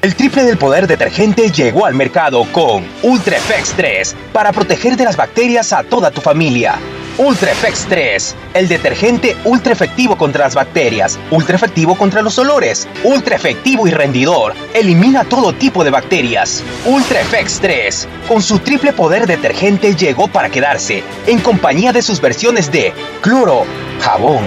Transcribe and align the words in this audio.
El 0.00 0.14
triple 0.14 0.44
del 0.44 0.58
poder 0.58 0.86
detergente 0.86 1.50
llegó 1.50 1.84
al 1.84 1.94
mercado 1.94 2.44
con 2.52 2.86
Ultra 3.02 3.36
Effects 3.36 3.74
3 3.76 4.16
para 4.32 4.52
proteger 4.52 4.96
de 4.96 5.02
las 5.02 5.16
bacterias 5.16 5.72
a 5.72 5.82
toda 5.82 6.12
tu 6.12 6.20
familia. 6.20 6.76
Ultra 7.18 7.50
Effects 7.50 7.84
3, 7.88 8.36
el 8.54 8.68
detergente 8.68 9.36
ultra 9.42 9.72
efectivo 9.72 10.16
contra 10.16 10.44
las 10.44 10.54
bacterias, 10.54 11.18
ultra 11.32 11.56
efectivo 11.56 11.96
contra 11.96 12.22
los 12.22 12.38
olores, 12.38 12.86
ultra 13.02 13.34
efectivo 13.34 13.88
y 13.88 13.90
rendidor, 13.90 14.54
elimina 14.72 15.24
todo 15.24 15.52
tipo 15.52 15.82
de 15.82 15.90
bacterias. 15.90 16.62
Ultra 16.86 17.20
Effects 17.20 17.58
3, 17.60 18.08
con 18.28 18.40
su 18.40 18.60
triple 18.60 18.92
poder 18.92 19.26
detergente 19.26 19.96
llegó 19.96 20.28
para 20.28 20.48
quedarse, 20.48 21.02
en 21.26 21.40
compañía 21.40 21.92
de 21.92 22.02
sus 22.02 22.20
versiones 22.20 22.70
de 22.70 22.92
cloro, 23.20 23.64
jabón, 24.00 24.44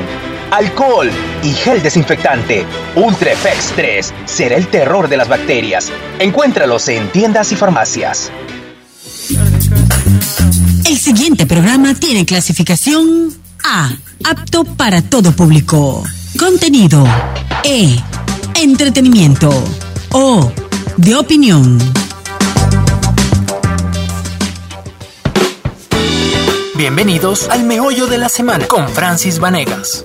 alcohol 0.51 1.09
y 1.41 1.51
gel 1.53 1.81
desinfectante. 1.81 2.65
Ultra 2.95 3.31
Effects 3.31 3.73
3 3.75 4.13
será 4.25 4.55
el 4.55 4.67
terror 4.67 5.09
de 5.09 5.17
las 5.17 5.27
bacterias. 5.27 5.91
Encuéntralos 6.19 6.87
en 6.89 7.11
tiendas 7.11 7.51
y 7.51 7.55
farmacias. 7.55 8.31
El 10.85 10.97
siguiente 10.97 11.45
programa 11.45 11.95
tiene 11.95 12.25
clasificación 12.25 13.33
A, 13.63 13.91
apto 14.25 14.65
para 14.65 15.01
todo 15.01 15.31
público. 15.31 16.03
Contenido 16.37 17.05
E, 17.63 17.97
entretenimiento 18.55 19.51
O, 20.11 20.51
de 20.97 21.15
opinión. 21.15 21.77
Bienvenidos 26.75 27.47
al 27.49 27.63
Meollo 27.63 28.07
de 28.07 28.17
la 28.17 28.27
Semana 28.27 28.65
con 28.67 28.89
Francis 28.89 29.37
Vanegas. 29.37 30.03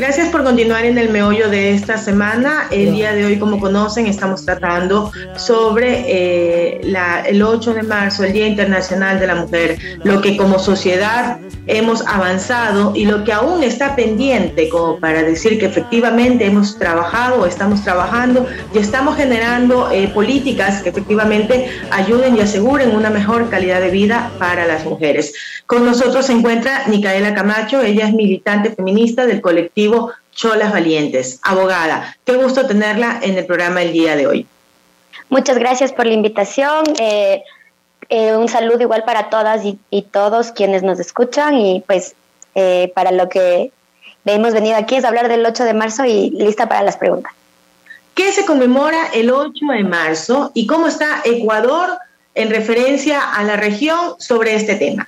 Gracias 0.10 0.29
por 0.40 0.46
continuar 0.46 0.86
en 0.86 0.98
el 0.98 1.10
meollo 1.10 1.50
de 1.50 1.74
esta 1.74 1.98
semana. 1.98 2.68
El 2.72 2.94
día 2.94 3.12
de 3.12 3.26
hoy, 3.26 3.40
como 3.40 3.60
conocen, 3.60 4.08
estamos 4.08 4.46
tratando 4.46 5.12
sobre 5.36 6.06
eh, 6.08 6.82
el 7.26 7.44
8 7.44 7.74
de 7.74 7.84
marzo, 7.84 8.24
el 8.24 8.32
Día 8.32 8.48
Internacional 8.48 9.20
de 9.20 9.28
la 9.28 9.36
Mujer, 9.36 9.78
lo 10.06 10.22
que 10.22 10.38
como 10.38 10.58
sociedad 10.58 11.40
hemos 11.68 12.08
avanzado 12.08 12.94
y 12.96 13.06
lo 13.06 13.26
que 13.26 13.34
aún 13.34 13.64
está 13.64 13.98
pendiente, 13.98 14.70
como 14.70 14.98
para 15.00 15.24
decir 15.24 15.60
que 15.60 15.66
efectivamente 15.66 16.46
hemos 16.46 16.80
trabajado 16.80 17.46
estamos 17.46 17.84
trabajando 17.84 18.48
y 18.74 18.80
estamos 18.80 19.18
generando 19.18 19.92
eh, 19.92 20.08
políticas 20.08 20.82
que 20.82 20.90
efectivamente 20.90 21.70
ayuden 21.92 22.38
y 22.38 22.40
aseguren 22.40 22.96
una 22.96 23.10
mejor 23.10 23.50
calidad 23.50 23.82
de 23.82 23.90
vida 23.90 24.32
para 24.40 24.66
las 24.66 24.86
mujeres. 24.86 25.34
Con 25.68 25.86
nosotros 25.86 26.26
se 26.26 26.34
encuentra 26.34 26.84
Micaela 26.88 27.36
Camacho, 27.36 27.82
ella 27.82 28.08
es 28.08 28.14
militante 28.14 28.72
feminista 28.72 29.26
del 29.26 29.42
colectivo 29.42 30.12
Cholas 30.34 30.72
Valientes, 30.72 31.40
abogada. 31.44 32.16
Qué 32.24 32.36
gusto 32.36 32.66
tenerla 32.66 33.20
en 33.22 33.38
el 33.38 33.46
programa 33.46 33.82
el 33.82 33.92
día 33.92 34.16
de 34.16 34.28
hoy. 34.28 34.48
Muchas 35.30 35.58
gracias 35.58 35.92
por 35.92 36.06
la 36.08 36.14
invitación. 36.14 36.84
Eh, 37.00 37.44
eh, 38.10 38.36
un 38.36 38.48
saludo 38.50 38.82
igual 38.82 39.04
para 39.04 39.30
todas 39.30 39.62
y, 39.64 40.02
todos 40.12 40.52
quienes 40.52 40.82
nos 40.82 41.00
escuchan 41.00 41.56
y 41.56 41.84
pues 41.86 42.16
eh, 42.56 42.92
para 42.96 43.12
lo 43.12 43.30
que 43.30 43.72
hemos 44.26 44.54
venido 44.54 44.76
aquí 44.78 44.96
es 44.96 45.06
hablar 45.06 45.28
del 45.28 45.46
8 45.46 45.64
de 45.64 45.74
marzo 45.74 46.06
y 46.06 46.32
lista 46.32 46.68
para 46.68 46.82
las 46.82 46.98
preguntas. 46.98 47.32
¿Qué 48.16 48.32
se 48.32 48.46
conmemora 48.46 49.08
el 49.14 49.32
8 49.32 49.54
de 49.74 49.84
marzo 49.84 50.52
y 50.54 50.66
cómo 50.66 50.88
está 50.88 51.22
Ecuador 51.24 51.90
en 52.34 52.50
referencia 52.50 53.34
a 53.34 53.44
la 53.44 53.56
región 53.56 54.16
sobre 54.20 54.56
este 54.56 54.76
tema? 54.76 55.08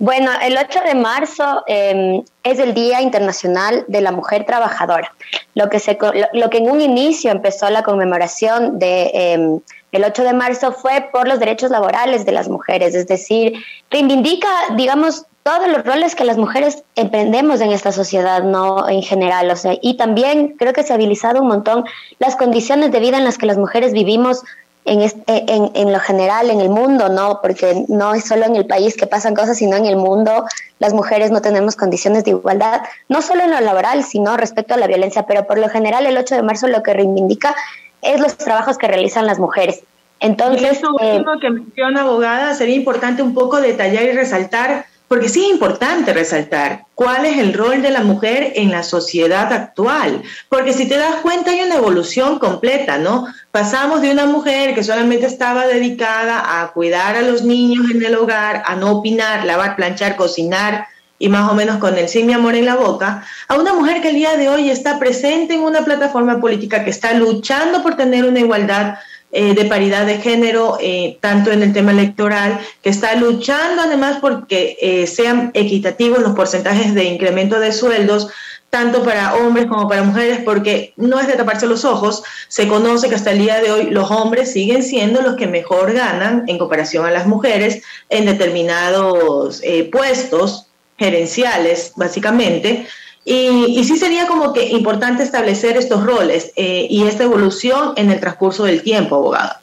Bueno, 0.00 0.30
el 0.42 0.56
8 0.56 0.80
de 0.82 0.94
marzo 0.94 1.62
em, 1.66 2.22
es 2.42 2.58
el 2.58 2.72
Día 2.72 3.02
Internacional 3.02 3.84
de 3.86 4.00
la 4.00 4.12
Mujer 4.12 4.46
Trabajadora, 4.46 5.12
lo 5.54 5.68
que, 5.68 5.78
se, 5.78 5.98
lo, 6.32 6.48
que 6.48 6.56
en 6.56 6.70
un 6.70 6.80
inicio 6.80 7.30
empezó 7.30 7.68
la 7.68 7.82
conmemoración 7.82 8.78
de, 8.78 9.10
em, 9.12 9.60
el 9.92 10.04
8 10.04 10.24
de 10.24 10.32
marzo 10.32 10.72
fue 10.72 11.10
por 11.12 11.28
los 11.28 11.38
derechos 11.38 11.70
laborales 11.70 12.24
de 12.24 12.32
las 12.32 12.48
mujeres, 12.48 12.94
es 12.94 13.08
decir, 13.08 13.62
reivindica, 13.90 14.48
digamos, 14.74 15.26
todos 15.42 15.68
los 15.68 15.84
roles 15.84 16.14
que 16.14 16.24
las 16.24 16.38
mujeres 16.38 16.82
emprendemos 16.96 17.60
en 17.60 17.70
esta 17.70 17.92
sociedad, 17.92 18.42
no 18.42 18.88
en 18.88 19.02
general, 19.02 19.50
o 19.50 19.56
sea, 19.56 19.76
y 19.82 19.98
también 19.98 20.56
creo 20.58 20.72
que 20.72 20.82
se 20.82 20.94
ha 20.94 20.96
habilitado 20.96 21.42
un 21.42 21.48
montón 21.48 21.84
las 22.18 22.36
condiciones 22.36 22.90
de 22.90 23.00
vida 23.00 23.18
en 23.18 23.24
las 23.24 23.36
que 23.36 23.44
las 23.44 23.58
mujeres 23.58 23.92
vivimos 23.92 24.44
en, 24.90 25.02
en, 25.28 25.70
en, 25.74 25.92
lo 25.92 26.00
general, 26.00 26.50
en 26.50 26.60
el 26.60 26.68
mundo, 26.68 27.08
¿no? 27.08 27.40
Porque 27.40 27.84
no 27.86 28.12
es 28.12 28.24
solo 28.24 28.44
en 28.44 28.56
el 28.56 28.66
país 28.66 28.96
que 28.96 29.06
pasan 29.06 29.36
cosas, 29.36 29.56
sino 29.56 29.76
en 29.76 29.86
el 29.86 29.96
mundo 29.96 30.44
las 30.80 30.94
mujeres 30.94 31.30
no 31.30 31.40
tenemos 31.40 31.76
condiciones 31.76 32.24
de 32.24 32.30
igualdad, 32.30 32.82
no 33.08 33.22
solo 33.22 33.44
en 33.44 33.52
lo 33.52 33.60
laboral, 33.60 34.02
sino 34.02 34.36
respecto 34.36 34.74
a 34.74 34.78
la 34.78 34.88
violencia, 34.88 35.26
pero 35.26 35.46
por 35.46 35.58
lo 35.58 35.68
general 35.68 36.06
el 36.06 36.18
8 36.18 36.34
de 36.34 36.42
marzo 36.42 36.66
lo 36.66 36.82
que 36.82 36.92
reivindica 36.92 37.54
es 38.02 38.20
los 38.20 38.36
trabajos 38.36 38.78
que 38.78 38.88
realizan 38.88 39.26
las 39.26 39.38
mujeres. 39.38 39.82
Entonces, 40.18 40.62
y 40.62 40.66
eso 40.66 40.88
último 40.90 41.34
eh, 41.34 41.38
que 41.40 41.50
menciona 41.50 42.00
abogada, 42.00 42.54
sería 42.54 42.74
importante 42.74 43.22
un 43.22 43.32
poco 43.32 43.60
detallar 43.60 44.02
y 44.04 44.12
resaltar 44.12 44.86
porque 45.10 45.28
sí 45.28 45.42
es 45.44 45.50
importante 45.50 46.12
resaltar 46.12 46.84
cuál 46.94 47.26
es 47.26 47.36
el 47.38 47.52
rol 47.52 47.82
de 47.82 47.90
la 47.90 48.02
mujer 48.02 48.52
en 48.54 48.70
la 48.70 48.84
sociedad 48.84 49.52
actual, 49.52 50.22
porque 50.48 50.72
si 50.72 50.88
te 50.88 50.96
das 50.98 51.16
cuenta 51.16 51.50
hay 51.50 51.62
una 51.62 51.74
evolución 51.74 52.38
completa, 52.38 52.96
¿no? 52.96 53.26
Pasamos 53.50 54.02
de 54.02 54.12
una 54.12 54.26
mujer 54.26 54.72
que 54.72 54.84
solamente 54.84 55.26
estaba 55.26 55.66
dedicada 55.66 56.62
a 56.62 56.68
cuidar 56.68 57.16
a 57.16 57.22
los 57.22 57.42
niños 57.42 57.90
en 57.90 58.04
el 58.04 58.14
hogar, 58.14 58.62
a 58.64 58.76
no 58.76 58.98
opinar, 58.98 59.44
lavar, 59.44 59.74
planchar, 59.74 60.14
cocinar, 60.14 60.86
y 61.18 61.28
más 61.28 61.50
o 61.50 61.54
menos 61.54 61.78
con 61.78 61.98
el 61.98 62.08
sí 62.08 62.22
mi 62.22 62.32
amor 62.32 62.54
en 62.54 62.66
la 62.66 62.76
boca, 62.76 63.24
a 63.48 63.56
una 63.56 63.74
mujer 63.74 64.00
que 64.02 64.10
el 64.10 64.14
día 64.14 64.36
de 64.36 64.48
hoy 64.48 64.70
está 64.70 65.00
presente 65.00 65.54
en 65.54 65.62
una 65.62 65.84
plataforma 65.84 66.40
política 66.40 66.84
que 66.84 66.90
está 66.90 67.14
luchando 67.14 67.82
por 67.82 67.96
tener 67.96 68.24
una 68.24 68.38
igualdad 68.38 68.94
eh, 69.32 69.54
de 69.54 69.64
paridad 69.66 70.06
de 70.06 70.18
género, 70.18 70.76
eh, 70.80 71.16
tanto 71.20 71.52
en 71.52 71.62
el 71.62 71.72
tema 71.72 71.92
electoral, 71.92 72.58
que 72.82 72.90
está 72.90 73.14
luchando 73.14 73.82
además 73.82 74.18
porque 74.20 74.76
eh, 74.80 75.06
sean 75.06 75.52
equitativos 75.54 76.18
los 76.20 76.34
porcentajes 76.34 76.94
de 76.94 77.04
incremento 77.04 77.60
de 77.60 77.70
sueldos, 77.70 78.26
tanto 78.70 79.04
para 79.04 79.36
hombres 79.36 79.66
como 79.66 79.88
para 79.88 80.02
mujeres, 80.02 80.40
porque 80.44 80.94
no 80.96 81.20
es 81.20 81.28
de 81.28 81.34
taparse 81.34 81.68
los 81.68 81.84
ojos, 81.84 82.24
se 82.48 82.66
conoce 82.66 83.08
que 83.08 83.14
hasta 83.14 83.30
el 83.30 83.38
día 83.38 83.60
de 83.60 83.70
hoy 83.70 83.90
los 83.90 84.10
hombres 84.10 84.52
siguen 84.52 84.82
siendo 84.82 85.22
los 85.22 85.36
que 85.36 85.46
mejor 85.46 85.92
ganan 85.92 86.44
en 86.48 86.58
comparación 86.58 87.06
a 87.06 87.12
las 87.12 87.28
mujeres 87.28 87.82
en 88.08 88.26
determinados 88.26 89.62
puestos 89.92 90.66
gerenciales, 90.98 91.92
básicamente. 91.94 92.86
Y, 93.24 93.84
sí 93.84 93.96
sería 93.96 94.26
como 94.26 94.52
que 94.52 94.64
importante 94.68 95.22
establecer 95.22 95.76
estos 95.76 96.04
roles 96.04 96.52
eh, 96.56 96.86
y 96.88 97.06
esta 97.06 97.24
evolución 97.24 97.92
en 97.96 98.10
el 98.10 98.18
transcurso 98.18 98.64
del 98.64 98.82
tiempo, 98.82 99.16
abogado. 99.16 99.54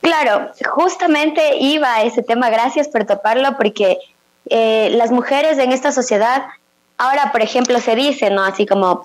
Claro, 0.00 0.50
justamente 0.70 1.56
iba 1.58 1.94
a 1.94 2.02
ese 2.04 2.22
tema, 2.22 2.48
gracias 2.48 2.88
por 2.88 3.04
toparlo, 3.04 3.56
porque 3.56 3.98
eh, 4.46 4.90
las 4.94 5.10
mujeres 5.10 5.58
en 5.58 5.72
esta 5.72 5.92
sociedad, 5.92 6.44
ahora 6.96 7.32
por 7.32 7.42
ejemplo 7.42 7.80
se 7.80 7.96
dice, 7.96 8.30
¿no? 8.30 8.44
Así 8.44 8.66
como, 8.66 9.04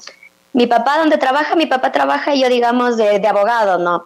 mi 0.53 0.67
papá 0.67 0.97
donde 0.99 1.17
trabaja, 1.17 1.55
mi 1.55 1.65
papá 1.65 1.91
trabaja 1.91 2.33
y 2.33 2.41
yo 2.41 2.49
digamos 2.49 2.95
de 2.95 3.27
abogado, 3.27 3.77
¿no? 3.77 4.05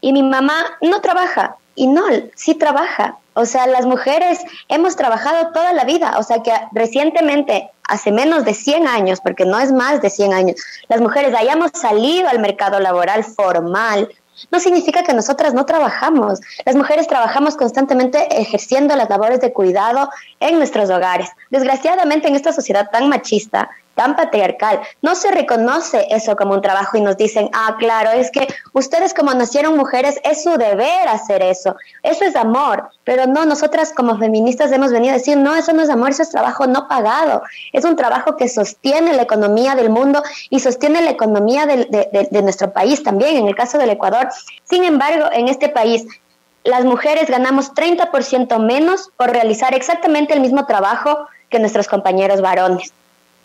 Y 0.00 0.12
mi 0.12 0.22
mamá 0.22 0.78
no 0.80 1.00
trabaja, 1.02 1.56
y 1.74 1.86
no, 1.86 2.04
sí 2.34 2.54
trabaja, 2.54 3.18
o 3.34 3.46
sea, 3.46 3.66
las 3.66 3.86
mujeres 3.86 4.40
hemos 4.68 4.96
trabajado 4.96 5.52
toda 5.52 5.72
la 5.72 5.84
vida, 5.84 6.18
o 6.18 6.22
sea 6.22 6.42
que 6.42 6.52
recientemente, 6.72 7.70
hace 7.88 8.12
menos 8.12 8.44
de 8.44 8.54
100 8.54 8.86
años, 8.86 9.20
porque 9.20 9.44
no 9.44 9.58
es 9.58 9.72
más 9.72 10.02
de 10.02 10.10
100 10.10 10.32
años, 10.32 10.56
las 10.88 11.00
mujeres 11.00 11.34
hayamos 11.34 11.70
salido 11.74 12.28
al 12.28 12.40
mercado 12.40 12.80
laboral 12.80 13.24
formal, 13.24 14.08
no 14.50 14.60
significa 14.60 15.02
que 15.02 15.12
nosotras 15.12 15.54
no 15.54 15.66
trabajamos. 15.66 16.40
Las 16.64 16.74
mujeres 16.74 17.06
trabajamos 17.06 17.56
constantemente 17.56 18.40
ejerciendo 18.40 18.96
las 18.96 19.10
labores 19.10 19.40
de 19.40 19.52
cuidado 19.52 20.08
en 20.38 20.56
nuestros 20.56 20.88
hogares. 20.88 21.28
Desgraciadamente 21.50 22.28
en 22.28 22.36
esta 22.36 22.52
sociedad 22.52 22.88
tan 22.90 23.08
machista, 23.08 23.70
tan 23.94 24.16
patriarcal. 24.16 24.80
No 25.02 25.14
se 25.14 25.30
reconoce 25.30 26.06
eso 26.10 26.36
como 26.36 26.54
un 26.54 26.62
trabajo 26.62 26.96
y 26.96 27.00
nos 27.00 27.16
dicen, 27.16 27.50
ah, 27.52 27.76
claro, 27.78 28.10
es 28.10 28.30
que 28.30 28.48
ustedes 28.72 29.14
como 29.14 29.34
nacieron 29.34 29.76
mujeres 29.76 30.18
es 30.24 30.42
su 30.42 30.56
deber 30.56 31.08
hacer 31.08 31.42
eso. 31.42 31.76
Eso 32.02 32.24
es 32.24 32.36
amor. 32.36 32.88
Pero 33.04 33.26
no, 33.26 33.44
nosotras 33.44 33.92
como 33.94 34.18
feministas 34.18 34.72
hemos 34.72 34.92
venido 34.92 35.14
a 35.14 35.18
decir, 35.18 35.36
no, 35.36 35.54
eso 35.54 35.72
no 35.72 35.82
es 35.82 35.90
amor, 35.90 36.10
eso 36.10 36.22
es 36.22 36.30
trabajo 36.30 36.66
no 36.66 36.88
pagado. 36.88 37.42
Es 37.72 37.84
un 37.84 37.96
trabajo 37.96 38.36
que 38.36 38.48
sostiene 38.48 39.12
la 39.14 39.22
economía 39.22 39.74
del 39.74 39.90
mundo 39.90 40.22
y 40.48 40.60
sostiene 40.60 41.02
la 41.02 41.10
economía 41.10 41.66
de, 41.66 42.28
de 42.30 42.42
nuestro 42.42 42.72
país 42.72 43.02
también, 43.02 43.36
en 43.36 43.48
el 43.48 43.54
caso 43.54 43.78
del 43.78 43.90
Ecuador. 43.90 44.28
Sin 44.64 44.84
embargo, 44.84 45.26
en 45.32 45.48
este 45.48 45.68
país 45.68 46.06
las 46.64 46.84
mujeres 46.84 47.30
ganamos 47.30 47.72
30% 47.74 48.58
menos 48.58 49.10
por 49.16 49.30
realizar 49.30 49.74
exactamente 49.74 50.34
el 50.34 50.40
mismo 50.40 50.66
trabajo 50.66 51.26
que 51.48 51.58
nuestros 51.58 51.88
compañeros 51.88 52.40
varones. 52.40 52.92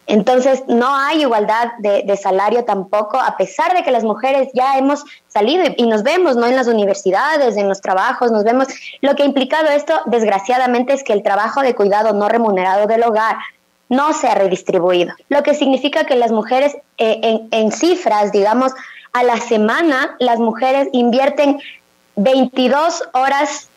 Entonces, 0.08 0.64
no 0.68 0.96
hay 0.96 1.22
igualdad 1.22 1.72
de, 1.80 2.18
salario 2.18 2.64
tampoco, 2.64 3.18
a 3.18 3.38
pesar 3.38 3.76
de 3.76 3.84
que 3.84 3.92
las 3.92 4.04
mujeres 4.04 4.50
ya 4.54 4.78
hemos 4.78 5.04
salido 5.28 5.64
y, 5.78 5.88
nos 5.88 6.04
vemos, 6.04 6.36
¿no? 6.36 6.46
En 6.46 6.56
las 6.56 6.68
universidades, 6.68 7.58
en 7.58 7.68
los 7.68 7.82
trabajos, 7.82 8.32
nos 8.32 8.44
vemos. 8.44 8.68
Lo 9.02 9.16
que 9.16 9.24
ha 9.24 9.26
implicado 9.26 9.70
esto, 9.70 9.94
desgraciadamente, 10.06 10.94
es 10.94 11.04
que 11.04 11.14
el 11.14 11.24
trabajo 11.24 11.62
de 11.62 11.74
cuidado 11.74 12.14
no 12.14 12.30
remunerado 12.30 12.88
del 12.88 13.04
hogar 13.04 13.38
no 13.90 14.14
se 14.14 14.28
ha 14.28 14.36
redistribuido. 14.36 15.14
Lo 15.30 15.44
que 15.44 15.54
significa 15.54 16.06
que 16.06 16.16
las 16.16 16.32
mujeres, 16.32 16.76
eh, 16.98 17.48
en, 17.52 17.72
cifras, 17.72 18.32
digamos, 18.32 18.74
a 19.14 19.24
la 19.24 19.38
semana, 19.38 20.16
las 20.20 20.40
mujeres 20.40 20.88
invierten 20.92 21.60
22 22.16 23.10
horas, 23.14 23.70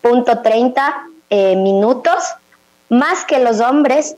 punto 0.00 0.40
30 0.40 0.94
eh, 1.30 1.56
minutos, 1.56 2.24
más 2.88 3.24
que 3.24 3.38
los 3.38 3.60
hombres 3.60 4.16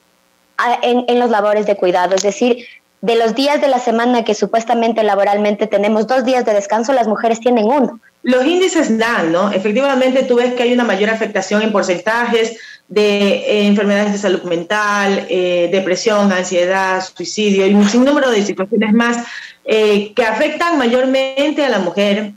en, 0.82 1.04
en 1.08 1.18
los 1.18 1.30
labores 1.30 1.66
de 1.66 1.76
cuidado, 1.76 2.14
es 2.14 2.22
decir, 2.22 2.66
de 3.04 3.16
los 3.16 3.34
días 3.34 3.60
de 3.60 3.68
la 3.68 3.80
semana 3.80 4.24
que 4.24 4.34
supuestamente 4.34 5.02
laboralmente 5.02 5.66
tenemos 5.66 6.06
dos 6.06 6.24
días 6.24 6.46
de 6.46 6.54
descanso, 6.54 6.94
las 6.94 7.06
mujeres 7.06 7.38
tienen 7.38 7.66
uno. 7.66 8.00
Los 8.22 8.46
índices 8.46 8.96
dan, 8.96 9.30
¿no? 9.30 9.52
Efectivamente, 9.52 10.22
tú 10.22 10.36
ves 10.36 10.54
que 10.54 10.62
hay 10.62 10.72
una 10.72 10.84
mayor 10.84 11.10
afectación 11.10 11.60
en 11.60 11.70
porcentajes 11.70 12.56
de 12.88 13.28
eh, 13.28 13.66
enfermedades 13.66 14.12
de 14.12 14.18
salud 14.18 14.42
mental, 14.44 15.26
eh, 15.28 15.68
depresión, 15.70 16.32
ansiedad, 16.32 17.04
suicidio 17.04 17.66
y 17.66 17.74
un 17.74 17.86
sinnúmero 17.86 18.30
de 18.30 18.42
situaciones 18.42 18.94
más 18.94 19.18
eh, 19.66 20.14
que 20.14 20.24
afectan 20.24 20.78
mayormente 20.78 21.62
a 21.62 21.68
la 21.68 21.80
mujer 21.80 22.32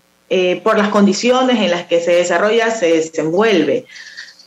por 0.62 0.78
las 0.78 0.90
condiciones 0.90 1.58
en 1.58 1.72
las 1.72 1.86
que 1.86 2.02
se 2.02 2.12
desarrolla, 2.12 2.70
se 2.70 2.88
desenvuelve. 2.92 3.86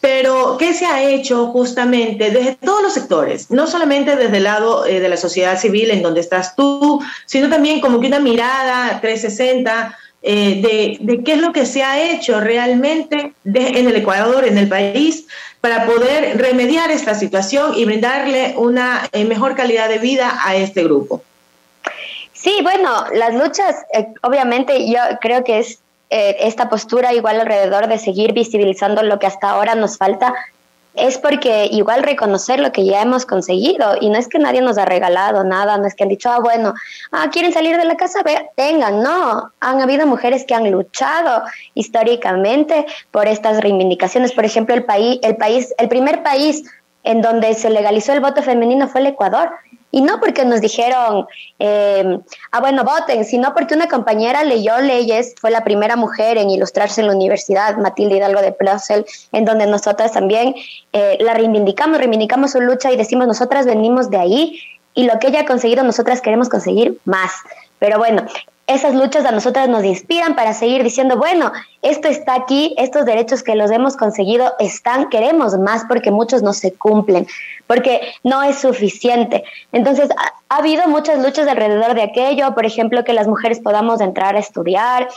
Pero, 0.01 0.57
¿qué 0.59 0.73
se 0.73 0.87
ha 0.87 1.03
hecho 1.03 1.49
justamente 1.49 2.31
desde 2.31 2.55
todos 2.55 2.83
los 2.83 2.95
sectores? 2.95 3.51
No 3.51 3.67
solamente 3.67 4.17
desde 4.17 4.39
el 4.39 4.45
lado 4.45 4.87
eh, 4.87 4.99
de 4.99 5.09
la 5.09 5.19
sociedad 5.19 5.59
civil, 5.59 5.91
en 5.91 6.03
donde 6.03 6.21
estás 6.21 6.57
tú, 6.57 7.01
sino 7.27 7.51
también 7.51 7.81
como 7.81 8.01
que 8.01 8.07
una 8.07 8.19
mirada 8.19 8.99
360 9.01 9.99
eh, 10.23 10.99
de, 11.01 11.23
qué 11.23 11.33
es 11.33 11.41
lo 11.41 11.53
que 11.53 11.67
se 11.67 11.83
ha 11.83 12.03
hecho 12.03 12.41
realmente 12.41 13.35
en 13.45 13.89
el 13.89 13.97
Ecuador, 13.97 14.47
en 14.47 14.57
el 14.57 14.69
país, 14.69 15.27
para 15.61 15.85
poder 15.85 16.39
remediar 16.39 16.91
esta 16.91 17.15
situación 17.15 17.75
y 17.77 17.85
brindarle 17.85 18.55
una 18.57 19.07
eh, 19.13 19.27
mejor 19.27 19.55
calidad 19.55 19.91
de 19.91 19.99
vida 19.99 20.39
a 20.43 20.57
este 20.57 20.83
grupo. 20.83 21.23
Sí, 22.33 22.61
bueno, 22.63 23.05
las 23.13 23.35
luchas, 23.35 23.77
obviamente 24.23 24.91
yo 24.91 24.99
creo 25.21 25.45
que 25.45 25.59
es 25.59 25.81
eh, 26.11 26.37
esta 26.41 26.69
postura 26.69 27.15
igual 27.15 27.41
alrededor 27.41 27.87
de 27.87 27.99
seguir 27.99 28.33
visibilizando 28.33 29.03
lo 29.03 29.19
que 29.19 29.27
hasta 29.27 29.51
ahora 29.51 29.75
nos 29.75 29.97
falta 29.97 30.35
es 30.95 31.19
porque 31.19 31.69
igual 31.71 32.03
reconocer 32.03 32.59
lo 32.59 32.73
que 32.73 32.85
ya 32.85 33.03
hemos 33.03 33.25
conseguido. 33.25 33.97
Y 34.01 34.11
no 34.11 34.19
es 34.19 34.29
que 34.29 34.39
nadie 34.39 34.61
nos 34.61 34.77
ha 34.79 34.85
regalado 34.85 35.45
nada, 35.45 35.79
no 35.79 35.87
es 35.87 35.95
que 35.95 36.03
han 36.03 36.09
dicho, 36.09 36.29
ah, 36.31 36.41
bueno, 36.41 36.75
ah, 37.13 37.29
quieren 37.31 37.53
salir 37.53 37.77
de 37.77 37.85
la 37.85 37.97
casa, 37.97 38.21
tengan, 38.57 39.03
no, 39.03 39.53
han 39.61 39.81
habido 39.81 40.07
mujeres 40.07 40.45
que 40.45 40.55
han 40.55 40.71
luchado 40.71 41.45
históricamente 41.75 42.87
por 43.11 43.29
estas 43.29 43.61
reivindicaciones, 43.61 44.33
por 44.33 44.45
ejemplo, 44.45 44.75
el 44.75 44.85
país, 44.85 45.21
el 45.23 45.37
país, 45.37 45.73
el 45.79 45.89
primer 45.89 46.23
país 46.23 46.65
en 47.05 47.23
donde 47.23 47.55
se 47.55 47.71
legalizó 47.71 48.13
el 48.13 48.21
voto 48.21 48.43
femenino 48.43 48.89
fue 48.89 49.01
el 49.01 49.07
Ecuador 49.07 49.51
y 49.91 50.01
no 50.01 50.21
porque 50.21 50.45
nos 50.45 50.61
dijeron, 50.61 51.27
eh, 51.59 52.19
ah, 52.53 52.61
bueno, 52.61 52.85
voten, 52.85 53.25
sino 53.25 53.55
porque 53.55 53.75
una 53.75 53.89
compañera 53.89 54.45
leyó 54.45 54.79
leyes, 54.79 55.35
fue 55.41 55.51
la 55.51 55.65
primera 55.65 55.97
mujer 55.97 56.39
en 56.39 56.51
ilustrarse 56.51 57.01
en 57.01 57.09
la 57.09 57.15
universidad, 57.15 57.77
Matilde 57.77 58.17
Hidalgo 58.17 58.41
de 58.41 58.53
Plössel, 58.53 59.05
en 59.33 59.45
donde 59.45 59.67
nosotras 59.67 60.13
también 60.13 60.55
eh, 60.93 61.19
la 61.21 61.35
reivindicamos, 61.35 61.99
reivindicamos 61.99 62.53
su 62.53 62.61
lucha 62.61 62.93
y 62.93 62.97
decimos, 62.97 63.27
nosotras 63.27 63.67
venimos 63.67 64.11
de 64.11 64.19
ahí 64.19 64.61
y 64.95 65.05
lo 65.05 65.19
que 65.19 65.29
ella 65.29 65.41
ha 65.41 65.47
conseguido, 65.47 65.83
nosotras 65.85 66.21
queremos 66.21 66.49
conseguir 66.49 66.99
más. 67.05 67.33
Pero 67.81 67.99
bueno, 67.99 68.25
esas 68.71 68.95
luchas 68.95 69.25
a 69.25 69.33
nosotras 69.33 69.69
nos 69.69 69.83
inspiran 69.85 70.37
para 70.37 70.53
seguir 70.53 70.85
diciendo, 70.85 71.17
bueno, 71.17 71.51
esto 71.83 72.07
está 72.07 72.35
aquí, 72.35 72.73
estos 72.79 73.05
derechos 73.05 73.43
que 73.43 73.57
los 73.57 73.69
hemos 73.73 73.97
conseguido 73.97 74.53
están, 74.61 75.09
queremos 75.09 75.59
más 75.59 75.85
porque 75.89 76.13
muchos 76.13 76.43
no 76.43 76.53
se 76.53 76.73
cumplen, 76.73 77.27
porque 77.67 78.13
no 78.23 78.45
es 78.45 78.61
suficiente. 78.61 79.43
Entonces, 79.73 80.09
ha, 80.17 80.57
habido 80.57 80.87
muchas 80.87 81.19
luchas 81.19 81.49
alrededor 81.49 81.95
de 81.95 82.03
aquello, 82.03 82.55
por 82.55 82.65
ejemplo, 82.65 83.03
que 83.03 83.13
las 83.13 83.27
mujeres 83.27 83.59
podamos 83.59 84.01
entrar 84.01 84.37
a 84.37 84.39
estudiar, 84.39 85.09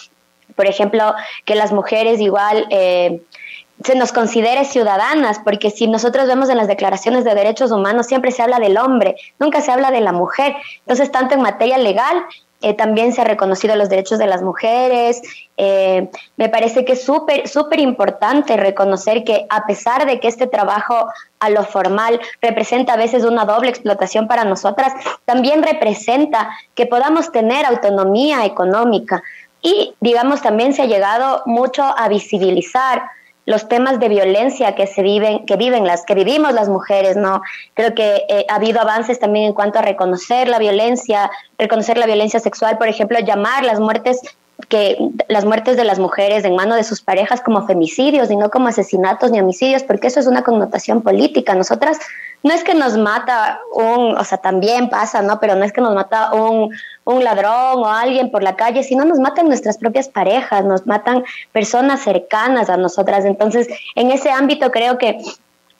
por 0.56 0.66
ejemplo, 0.66 1.14
que 1.46 1.54
las 1.54 1.72
mujeres 1.72 2.20
igual... 2.20 2.66
Eh, 2.72 3.22
se 3.84 3.96
nos 3.96 4.14
considere 4.14 4.64
ciudadanas, 4.66 5.40
porque 5.44 5.70
si 5.70 5.88
nosotros 5.88 6.28
vemos 6.28 6.48
en 6.48 6.58
las 6.58 6.68
declaraciones 6.68 7.26
de 7.26 7.36
derechos 7.36 7.72
humanos, 7.72 8.06
siempre 8.06 8.32
se 8.32 8.42
habla 8.42 8.60
del 8.60 8.78
hombre, 8.78 9.16
nunca 9.40 9.62
se 9.62 9.72
habla 9.72 9.92
de 9.92 10.00
la 10.00 10.14
mujer. 10.14 10.56
Entonces, 10.82 11.12
tanto 11.12 11.34
en 11.34 11.42
materia 11.42 11.78
legal 11.78 12.24
eh, 12.64 12.74
también 12.74 13.12
se 13.12 13.22
ha 13.22 13.26
reconocido 13.26 13.76
los 13.76 13.90
derechos 13.90 14.18
de 14.18 14.26
las 14.26 14.42
mujeres. 14.42 15.22
Eh, 15.58 16.10
me 16.38 16.48
parece 16.48 16.86
que 16.86 16.94
es 16.94 17.04
súper, 17.04 17.48
súper 17.48 17.82
importante 17.82 18.56
reconocer 18.56 19.26
que 19.26 19.46
a 19.50 19.66
pesar 19.66 20.06
de 20.06 20.22
que 20.22 20.30
este 20.30 20.48
trabajo 20.48 21.08
a 21.42 21.50
lo 21.50 21.66
formal 21.66 22.22
representa 22.42 22.94
a 22.94 22.98
veces 22.98 23.26
una 23.26 23.44
doble 23.44 23.70
explotación 23.70 24.30
para 24.30 24.46
nosotras, 24.46 24.94
también 25.26 25.62
representa 25.62 26.50
que 26.74 26.86
podamos 26.86 27.34
tener 27.34 27.66
autonomía 27.66 28.46
económica. 28.46 29.22
Y, 29.62 29.94
digamos, 30.00 30.42
también 30.42 30.74
se 30.74 30.84
ha 30.84 30.86
llegado 30.86 31.44
mucho 31.46 31.84
a 31.84 32.08
visibilizar 32.08 33.04
los 33.46 33.68
temas 33.68 34.00
de 34.00 34.10
violencia 34.10 34.76
que 34.76 34.88
se 34.88 35.02
viven, 35.02 35.46
que 35.46 35.58
viven 35.58 35.86
las, 35.86 36.06
que 36.06 36.16
vivimos 36.16 36.54
las 36.54 36.70
mujeres, 36.70 37.18
¿no? 37.18 37.42
Creo 37.74 37.94
que 37.94 38.26
eh, 38.30 38.46
ha 38.50 38.56
habido 38.56 38.80
avances 38.80 39.20
también 39.20 39.46
en 39.46 39.54
cuanto 39.54 39.80
a 39.80 39.82
reconocer 39.82 40.48
la 40.48 40.60
violencia, 40.60 41.30
reconocer 41.58 41.98
la 41.98 42.06
violencia 42.06 42.40
sexual, 42.40 42.78
por 42.78 42.88
ejemplo, 42.88 43.20
llamar 43.20 43.66
las 43.66 43.80
muertes 43.80 44.22
que 44.70 44.98
las 45.28 45.46
muertes 45.46 45.78
de 45.78 45.84
las 45.84 46.00
mujeres 46.00 46.46
en 46.46 46.56
mano 46.56 46.76
de 46.76 46.84
sus 46.84 47.02
parejas 47.02 47.42
como 47.42 47.66
femicidios 47.66 48.30
y 48.32 48.36
no 48.36 48.50
como 48.50 48.68
asesinatos 48.68 49.32
ni 49.32 49.40
homicidios, 49.40 49.84
porque 49.84 50.08
eso 50.08 50.20
es 50.20 50.28
una 50.28 50.44
connotación 50.44 51.02
política. 51.02 51.56
Nosotras 51.56 51.98
no 52.44 52.54
es 52.54 52.64
que 52.64 52.74
nos 52.74 52.98
mata 52.98 53.60
un, 53.74 54.18
o 54.18 54.24
sea, 54.24 54.38
también 54.38 54.90
pasa, 54.90 55.22
¿no? 55.22 55.40
Pero 55.40 55.56
no 55.56 55.64
es 55.64 55.72
que 55.72 55.82
nos 55.82 55.96
mata 55.96 56.34
un, 56.34 56.70
un 57.06 57.24
ladrón 57.24 57.84
o 57.84 57.88
alguien 57.88 58.32
por 58.32 58.44
la 58.44 58.56
calle, 58.56 58.84
sino 58.84 59.06
nos 59.06 59.20
matan 59.20 59.48
nuestras 59.48 59.78
propias 59.78 60.08
parejas, 60.08 60.66
nos 60.66 60.86
matan 60.86 61.24
personas 61.52 62.02
cercanas 62.02 62.70
a 62.70 62.78
nosotras. 62.78 63.26
Entonces, 63.26 63.68
en 63.96 64.12
ese 64.12 64.30
ámbito 64.30 64.72
creo 64.72 64.98
que 64.98 65.20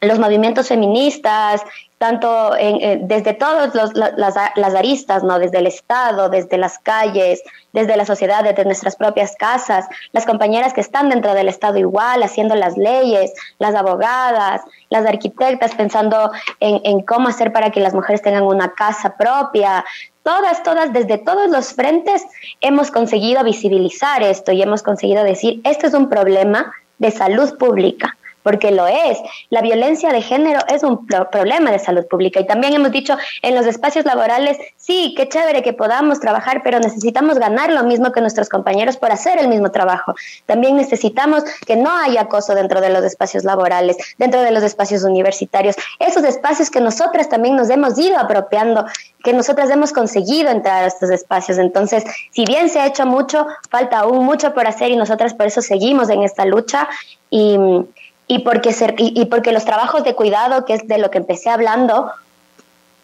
los 0.08 0.20
movimientos 0.20 0.68
feministas, 0.68 1.62
tanto 1.98 2.56
en, 2.58 3.08
desde 3.08 3.34
todas 3.34 3.74
las, 3.74 3.94
las, 3.96 4.76
aristas, 4.76 5.24
¿no? 5.24 5.40
desde 5.40 5.60
el 5.60 5.68
Estado, 5.68 6.28
desde 6.28 6.58
las 6.58 6.78
calles, 6.80 7.42
desde 7.72 7.96
la 7.96 8.06
sociedad, 8.06 8.44
desde 8.44 8.66
nuestras 8.66 8.98
propias 8.98 9.36
casas, 9.38 9.86
las 10.12 10.26
compañeras 10.26 10.74
que 10.74 10.82
están 10.82 11.10
dentro 11.10 11.34
del 11.34 11.48
Estado 11.48 11.78
igual, 11.78 12.22
haciendo 12.22 12.56
las 12.56 12.78
leyes, 12.78 13.32
las 13.58 13.74
abogadas, 13.74 14.62
las 14.90 15.06
arquitectas, 15.06 15.76
pensando 15.76 16.32
en, 16.60 16.82
en 16.84 17.02
cómo 17.04 17.30
hacer 17.30 17.54
para 17.54 17.72
que 17.72 17.80
las 17.80 17.94
mujeres 17.94 18.22
tengan 18.22 18.44
una 18.44 18.74
casa 18.74 19.16
propia, 19.16 19.86
todas, 20.24 20.62
todas, 20.64 20.92
desde 20.92 21.18
todos 21.18 21.50
los 21.50 21.74
frentes 21.74 22.24
hemos 22.60 22.92
conseguido 22.92 23.44
visibilizar 23.46 24.24
esto 24.24 24.52
y 24.52 24.62
hemos 24.62 24.84
conseguido 24.84 25.24
decir, 25.24 25.62
esto 25.64 25.88
es 25.88 25.94
un 25.94 26.10
problema 26.10 26.74
de 26.98 27.12
salud 27.12 27.58
pública 27.58 28.18
porque 28.44 28.72
lo 28.72 28.88
es. 28.88 29.18
La 29.50 29.62
violencia 29.62 30.12
de 30.12 30.22
género 30.22 30.60
es 30.68 30.84
un 30.84 31.08
problema 31.08 31.72
de 31.72 31.80
salud 31.80 32.06
pública 32.08 32.40
y 32.40 32.46
también 32.46 32.74
hemos 32.74 32.92
dicho 32.92 33.18
en 33.42 33.56
los 33.56 33.66
espacios 33.66 34.06
laborales, 34.06 34.58
sí, 34.78 35.14
qué 35.18 35.28
chévere 35.28 35.64
que 35.64 35.74
podamos 35.74 36.20
trabajar, 36.20 36.62
pero 36.64 36.80
necesitamos 36.80 37.40
ganar 37.40 37.72
lo 37.72 37.84
mismo 37.84 38.12
que 38.12 38.22
nuestros 38.22 38.50
compañeros 38.50 38.98
por 38.98 39.12
hacer 39.12 39.40
el 39.40 39.48
mismo 39.48 39.72
trabajo. 39.72 40.14
También 40.46 40.76
necesitamos 40.76 41.44
que 41.66 41.76
no 41.76 41.92
haya 41.92 42.22
acoso 42.22 42.54
dentro 42.54 42.82
de 42.82 42.90
los 42.90 43.04
espacios 43.04 43.44
laborales, 43.44 43.98
dentro 44.18 44.42
de 44.42 44.52
los 44.52 44.64
espacios 44.64 45.04
universitarios, 45.04 45.76
esos 46.00 46.24
espacios 46.24 46.70
que 46.70 46.82
nosotras 46.82 47.30
también 47.30 47.56
nos 47.56 47.70
hemos 47.70 47.98
ido 47.98 48.18
apropiando, 48.18 48.86
que 49.24 49.34
nosotras 49.34 49.70
hemos 49.70 49.94
conseguido 49.94 50.50
entrar 50.50 50.84
a 50.84 50.88
estos 50.88 51.10
espacios. 51.10 51.58
Entonces, 51.58 52.04
si 52.32 52.46
bien 52.46 52.70
se 52.70 52.80
ha 52.80 52.88
hecho 52.88 53.06
mucho, 53.06 53.48
falta 53.70 54.00
aún 54.00 54.26
mucho 54.26 54.54
por 54.54 54.68
hacer 54.68 54.92
y 54.92 54.96
nosotras 54.96 55.34
por 55.34 55.48
eso 55.48 55.62
seguimos 55.62 56.10
en 56.10 56.24
esta 56.24 56.46
lucha 56.46 56.88
y 57.30 57.58
y 58.34 58.40
porque, 58.40 58.76
y, 58.98 59.26
porque 59.26 59.52
los 59.52 59.64
trabajos 59.64 60.04
de 60.04 60.16
cuidado, 60.16 60.66
que 60.66 60.74
es 60.74 60.88
de 60.88 60.98
lo 60.98 61.12
que 61.12 61.20
empecé 61.20 61.52
hablando, 61.52 62.12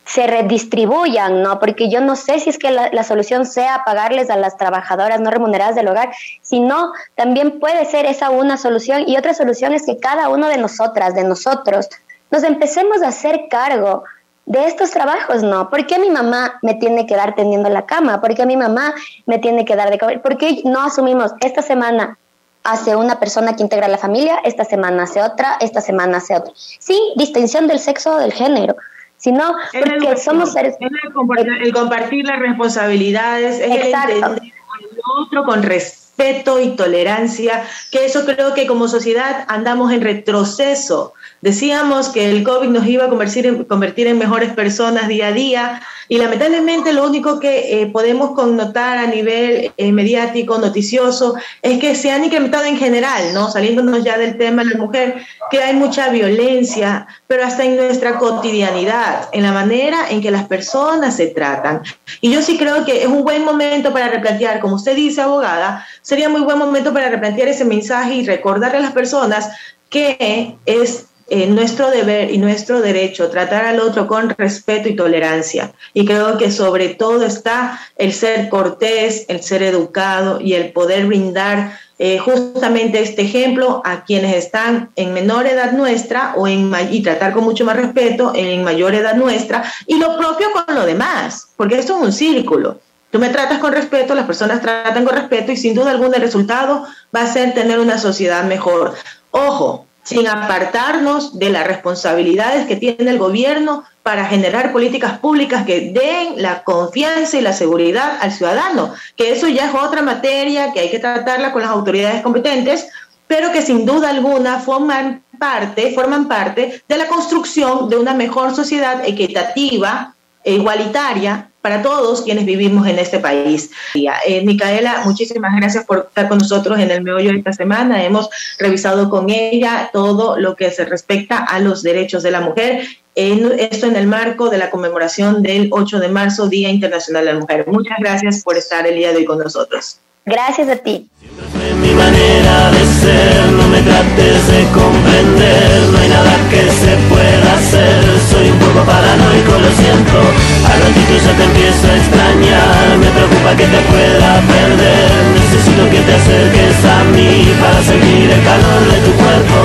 se 0.03 0.25
redistribuyan, 0.25 1.43
¿no? 1.43 1.59
Porque 1.59 1.88
yo 1.88 2.01
no 2.01 2.15
sé 2.15 2.39
si 2.39 2.50
es 2.50 2.57
que 2.57 2.71
la, 2.71 3.03
solución 3.03 3.45
sea 3.45 3.83
pagarles 3.86 4.31
a 4.31 4.38
las 4.38 4.57
trabajadoras 4.57 5.21
no 5.21 5.29
remuneradas 5.29 5.75
del 5.75 5.88
hogar, 5.88 6.09
sino 6.41 6.93
también 7.13 7.59
puede 7.59 7.86
ser 7.86 8.07
esa 8.07 8.31
una 8.31 8.57
solución 8.57 9.03
y 9.07 9.17
otra 9.17 9.36
solución 9.36 9.74
es 9.74 9.86
que 9.86 10.00
cada 10.00 10.29
uno 10.29 10.48
de 10.48 10.57
nosotras, 10.57 11.13
de 11.13 11.24
nosotros, 11.24 11.89
nos 12.31 12.41
empecemos 12.41 13.03
a 13.03 13.09
hacer 13.09 13.41
cargo 13.51 14.05
de 14.48 14.65
estos 14.65 14.89
trabajos, 14.89 15.43
¿no? 15.43 15.69
¿Por 15.69 15.86
qué 15.86 16.00
mi 16.00 16.09
mamá 16.09 16.57
me 16.63 16.74
tiene 16.74 17.05
que 17.05 17.15
dar 17.15 17.36
tendiendo 17.36 17.69
la 17.69 17.86
cama? 17.86 18.19
¿Por 18.19 18.33
qué 18.33 18.48
mi 18.48 18.57
mamá 18.57 18.95
me 19.27 19.38
tiene 19.38 19.63
que 19.63 19.75
dar 19.75 19.91
de 19.91 20.00
comer? 20.00 20.24
¿Por 20.24 20.38
qué 20.38 20.63
no 20.65 20.81
asumimos 20.86 21.33
esta 21.41 21.62
semana 21.62 22.17
hace 22.63 22.96
una 22.96 23.20
persona 23.20 23.56
que 23.56 23.63
integra 23.63 23.88
la 23.88 23.98
familia, 23.98 24.39
esta 24.44 24.66
semana 24.66 25.04
hace 25.04 25.22
otra, 25.22 25.58
esta 25.62 25.82
semana 25.82 26.18
hace 26.18 26.36
otra. 26.36 26.54
Sí, 26.56 27.00
distinción 27.16 27.68
del 27.68 27.80
sexo 27.80 28.16
o 28.16 28.18
del 28.18 28.34
género, 28.34 28.75
sino 29.18 29.56
porque 29.74 30.18
somos 30.18 30.54
seres... 30.54 30.75
el, 30.80 31.13
compartir, 31.13 31.62
el 31.62 31.74
compartir 31.74 32.25
las 32.25 32.39
responsabilidades, 32.39 33.60
es 33.60 33.72
Exacto. 33.72 34.12
el 34.12 34.24
entender 34.24 34.54
al 34.54 35.24
otro 35.24 35.44
con 35.44 35.63
respeto 35.63 36.60
y 36.60 36.75
tolerancia, 36.75 37.63
que 37.92 38.06
eso 38.06 38.25
creo 38.25 38.54
que 38.54 38.68
como 38.68 38.88
sociedad 38.88 39.46
andamos 39.48 39.92
en 39.92 40.01
retroceso. 40.01 41.13
Decíamos 41.42 42.10
que 42.10 42.30
el 42.30 42.44
COVID 42.44 42.68
nos 42.70 42.86
iba 42.86 43.06
a 43.06 43.10
convertir 43.10 43.46
en, 43.46 43.63
convertir 43.63 44.08
en 44.08 44.18
mejores 44.18 44.51
personas 44.51 45.08
día 45.08 45.28
a 45.28 45.32
día, 45.32 45.82
y 46.10 46.18
lamentablemente 46.18 46.92
lo 46.92 47.06
único 47.06 47.39
que 47.39 47.82
eh, 47.82 47.86
podemos 47.86 48.32
connotar 48.32 48.98
a 48.98 49.06
nivel 49.06 49.72
eh, 49.78 49.92
mediático, 49.92 50.58
noticioso, 50.58 51.36
es 51.62 51.80
que 51.80 51.94
se 51.94 52.12
han 52.12 52.25
incrementado 52.25 52.66
en 52.66 52.78
general, 52.78 53.32
¿no? 53.34 53.51
Saliéndonos 53.51 54.04
ya 54.04 54.18
del 54.18 54.36
tema 54.36 54.63
de 54.63 54.72
la 54.72 54.80
mujer, 54.80 55.24
que 55.51 55.62
hay 55.62 55.75
mucha 55.75 56.10
violencia, 56.10 57.08
pero 57.28 57.46
hasta 57.46 57.63
en 57.63 57.75
nuestra 57.75 58.18
cotidianidad, 58.18 59.30
en 59.32 59.44
la 59.44 59.51
manera 59.51 60.10
en 60.10 60.20
que 60.20 60.32
las 60.32 60.48
personas 60.48 61.16
se 61.16 61.28
tratan. 61.28 61.84
Y 62.22 62.32
yo 62.32 62.42
sí 62.42 62.58
creo 62.58 62.84
que 62.86 63.04
es 63.04 63.08
un 63.08 63.24
buen 63.24 63.46
momento 63.46 63.94
para 63.94 64.10
replantear, 64.10 64.60
como 64.60 64.78
usted 64.78 64.96
dice, 64.96 65.22
abogada, 65.22 65.86
sería 66.01 66.28
muy 66.28 66.42
buen 66.42 66.58
momento 66.58 66.92
para 66.92 67.10
replantear 67.10 67.50
ese 67.50 67.66
mensaje 67.66 68.16
y 68.16 68.25
recordarle 68.25 68.80
a 68.80 68.82
las 68.82 68.94
personas 68.94 69.50
que 69.92 70.58
es 70.66 71.09
eh, 71.29 71.48
nuestro 71.48 71.91
deber 71.91 72.31
y 72.31 72.38
nuestro 72.38 72.81
derecho 72.81 73.29
tratar 73.29 73.65
al 73.65 73.79
otro 73.79 74.07
con 74.07 74.29
respeto 74.29 74.89
y 74.89 74.95
tolerancia. 74.95 75.74
Y 75.93 76.05
creo 76.05 76.38
que 76.38 76.51
sobre 76.51 76.89
todo 76.89 77.25
está 77.25 77.79
el 77.98 78.13
ser 78.13 78.50
cortés, 78.50 79.25
el 79.27 79.41
ser 79.43 79.63
educado 79.63 80.39
y 80.41 80.53
el 80.53 80.71
poder 80.71 81.05
brindar 81.05 81.77
eh, 82.01 82.17
justamente 82.17 83.01
este 83.01 83.24
ejemplo 83.24 83.81
a 83.83 84.05
quienes 84.05 84.33
están 84.33 84.89
en 84.95 85.13
menor 85.13 85.45
edad 85.48 85.74
nuestra 85.74 86.33
o 86.38 86.48
en, 86.48 86.71
y 86.91 87.03
tratar 87.03 87.33
con 87.33 87.43
mucho 87.43 87.65
más 87.65 87.75
respeto 87.75 88.31
en 88.33 88.63
mayor 88.63 88.95
edad 88.95 89.15
nuestra 89.15 89.65
y 89.86 89.98
lo 89.98 90.17
propio 90.17 90.48
con 90.53 90.75
lo 90.75 90.86
demás, 90.86 91.50
porque 91.57 91.77
esto 91.77 91.98
es 91.98 92.01
un 92.01 92.13
círculo. 92.13 92.79
Tú 93.12 93.19
me 93.19 93.27
tratas 93.27 93.59
con 93.59 93.74
respeto, 93.74 94.15
las 94.15 94.25
personas 94.25 94.62
tratan 94.62 95.03
con 95.03 95.13
respeto 95.13 95.51
y 95.51 95.57
sin 95.57 95.74
duda 95.75 95.91
alguna 95.91 96.15
el 96.15 96.21
resultado 96.21 96.86
va 97.13 97.24
a 97.24 97.27
ser 97.27 97.53
tener 97.53 97.79
una 97.79 97.98
sociedad 97.98 98.45
mejor. 98.45 98.93
Ojo, 99.31 99.86
sin 100.03 100.27
apartarnos 100.27 101.38
de 101.38 101.50
las 101.50 101.68
responsabilidades 101.68 102.65
que 102.68 102.75
tiene 102.75 103.12
el 103.12 103.20
gobierno 103.20 103.84
para 104.01 104.25
generar 104.25 104.72
políticas 104.72 105.20
públicas 105.20 105.65
que 105.65 105.91
den 105.91 106.41
la 106.41 106.63
confianza 106.63 107.38
y 107.38 107.41
la 107.41 107.53
seguridad 107.53 108.18
al 108.22 108.32
ciudadano, 108.32 108.94
que 109.15 109.32
eso 109.32 109.48
ya 109.48 109.68
es 109.68 109.75
otra 109.75 110.01
materia 110.01 110.74
que 110.74 110.79
hay 110.79 110.89
que 110.89 111.00
tratarla 111.00 111.51
con 111.51 111.62
las 111.62 111.72
autoridades 111.72 112.22
competentes, 112.22 112.88
pero 113.27 113.51
que 113.51 113.62
sin 113.62 113.86
duda 113.86 114.10
alguna 114.10 114.60
forman 114.60 115.24
parte, 115.38 115.94
forman 115.94 116.27
parte 116.27 116.82
de 116.88 116.98
la 116.98 117.08
construcción 117.08 117.89
de 117.89 117.98
una 117.98 118.13
mejor 118.13 118.56
sociedad 118.56 119.03
equitativa 119.06 120.15
e 120.44 120.53
igualitaria 120.53 121.49
para 121.62 121.82
todos 121.82 122.22
quienes 122.22 122.46
vivimos 122.46 122.88
en 122.88 123.00
este 123.00 123.20
país. 123.20 123.72
Eh, 123.94 124.44
Micaela, 124.46 125.01
muchísimas 125.06 125.56
gracias 125.56 125.86
por 125.86 126.08
estar 126.08 126.28
con 126.30 126.38
nosotros 126.38 126.80
en 126.80 126.92
el 126.92 127.04
meollo 127.04 127.32
de 127.32 127.38
esta 127.38 127.54
semana. 127.54 128.04
Hemos 128.04 128.30
revisado 128.58 129.10
con 129.10 129.30
ella 129.30 129.89
todo 129.92 130.38
lo 130.38 130.56
que 130.56 130.72
se 130.72 130.86
respecta 130.86 131.38
a 131.38 131.60
los 131.60 131.84
derechos 131.84 132.24
de 132.24 132.32
la 132.32 132.42
mujer. 132.42 132.84
esto 133.16 133.88
en 133.88 133.96
el 133.96 134.08
marco 134.08 134.50
de 134.50 134.58
la 134.58 134.70
conmemoración 134.70 135.42
del 135.44 135.68
8 135.72 136.00
de 136.00 136.08
marzo, 136.08 136.48
Día 136.48 136.70
Internacional 136.70 137.25
de 137.25 137.34
la 137.34 137.39
Mujer. 137.39 137.66
Muchas 137.68 137.98
gracias 138.00 138.44
por 138.44 138.58
estar 138.58 138.88
el 138.88 138.96
día 138.96 139.12
de 139.12 139.18
hoy 139.18 139.25
con 139.25 139.39
nosotros. 139.39 140.00
Gracias 140.25 140.70
a 140.70 140.75
ti. 140.78 141.10
Siempre 141.20 141.74
mi 141.82 141.92
manera 141.92 142.72
de 142.72 142.86
ser, 142.86 143.51
no 143.54 143.68
me 143.68 143.82
trates 143.82 144.48
de 144.48 144.63
comprender, 144.74 145.82
no 145.92 145.98
hay 145.98 146.10
nada 146.10 146.36
que 146.50 146.70
se 146.70 146.96
pueda 147.10 147.54
hacer, 147.54 148.04
soy 148.30 148.50
un 148.50 148.60
poco 148.60 148.86
paranoico, 148.86 149.51
lo 149.58 149.72
siento, 149.72 150.20
al 150.69 150.79
ratito 150.81 151.13
ya 151.17 151.33
te 151.33 151.43
empiezo 151.43 151.88
a 151.89 151.95
extrañar, 151.97 152.97
me 152.99 153.09
preocupa 153.09 153.49
que 153.57 153.65
te 153.65 153.81
pueda 153.89 154.31
perder, 154.45 155.09
necesito 155.33 155.89
que 155.89 155.99
te 156.01 156.13
acerques 156.13 156.77
a 156.85 157.03
mí 157.15 157.49
para 157.59 157.79
sentir 157.81 158.29
el 158.29 158.41
calor 158.43 158.81
de 158.85 158.97
tu 159.05 159.11
cuerpo, 159.17 159.57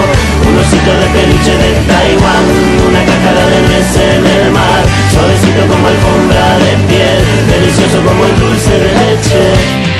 un 0.48 0.54
osito 0.58 0.92
de 1.00 1.06
peluche 1.12 1.54
de 1.60 1.70
Taiwán, 1.88 2.44
una 2.88 3.02
cajada 3.04 3.44
de 3.52 3.58
nuez 3.68 3.92
en 3.96 4.22
el 4.24 4.50
mar, 4.52 4.82
suavecito 5.12 5.62
como 5.68 5.84
alfombra 5.88 6.58
de 6.64 6.72
piel, 6.88 7.20
delicioso 7.52 7.98
como 8.04 8.24
el 8.24 8.34
dulce 8.40 8.72
de 8.72 8.90
leche. 9.00 9.94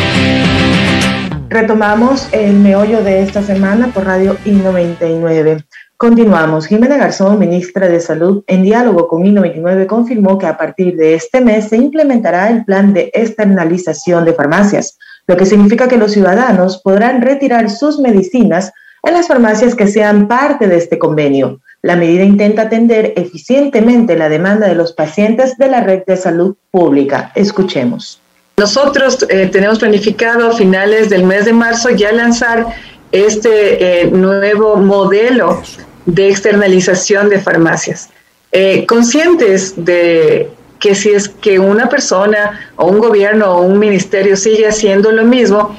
Retomamos 1.51 2.29
el 2.33 2.55
meollo 2.55 3.05
de 3.05 3.23
esta 3.23 3.43
semana 3.43 3.89
por 3.89 4.07
Radio 4.07 4.37
I99. 4.45 5.65
Continuamos. 6.05 6.67
Jimena 6.67 6.99
Garzón, 6.99 7.39
ministra 7.39 7.89
de 7.89 7.99
Salud, 7.99 8.45
en 8.47 8.63
diálogo 8.63 9.09
con 9.09 9.23
I99, 9.23 9.87
confirmó 9.87 10.37
que 10.37 10.47
a 10.47 10.59
partir 10.59 10.97
de 10.97 11.15
este 11.15 11.41
mes 11.41 11.71
se 11.71 11.79
implementará 11.79 12.51
el 12.51 12.63
plan 12.67 12.93
de 12.93 13.11
externalización 13.15 14.27
de 14.27 14.35
farmacias, 14.35 14.99
lo 15.27 15.39
que 15.39 15.47
significa 15.47 15.89
que 15.89 15.97
los 15.97 16.13
ciudadanos 16.13 16.83
podrán 16.83 17.23
retirar 17.23 17.71
sus 17.71 17.99
medicinas 18.01 18.71
en 19.03 19.15
las 19.15 19.29
farmacias 19.29 19.75
que 19.75 19.87
sean 19.87 20.29
parte 20.29 20.67
de 20.67 20.77
este 20.77 20.99
convenio. 20.99 21.63
La 21.81 21.97
medida 21.97 22.23
intenta 22.23 22.63
atender 22.65 23.15
eficientemente 23.17 24.15
la 24.15 24.29
demanda 24.29 24.69
de 24.69 24.75
los 24.75 24.93
pacientes 24.93 25.57
de 25.57 25.69
la 25.69 25.81
red 25.81 26.03
de 26.07 26.19
salud 26.19 26.55
pública. 26.71 27.33
Escuchemos. 27.35 28.21
Nosotros 28.59 29.25
eh, 29.31 29.49
tenemos 29.51 29.79
planificado 29.79 30.51
a 30.51 30.53
finales 30.53 31.09
del 31.09 31.25
mes 31.25 31.47
de 31.47 31.55
marzo 31.55 31.89
ya 31.89 32.13
lanzar 32.13 32.67
este 33.11 34.03
eh, 34.03 34.11
nuevo 34.11 34.77
modelo 34.77 35.63
de 36.07 36.29
externalización 36.29 37.29
de 37.29 37.41
farmacias. 37.41 38.11
Eh, 38.53 38.85
conscientes 38.87 39.75
de 39.77 40.51
que 40.79 40.95
si 40.95 41.11
es 41.11 41.29
que 41.29 41.59
una 41.59 41.89
persona 41.89 42.61
o 42.77 42.87
un 42.87 42.99
gobierno 42.99 43.47
o 43.53 43.63
un 43.63 43.79
ministerio 43.79 44.37
sigue 44.37 44.69
haciendo 44.69 45.11
lo 45.11 45.25
mismo, 45.25 45.77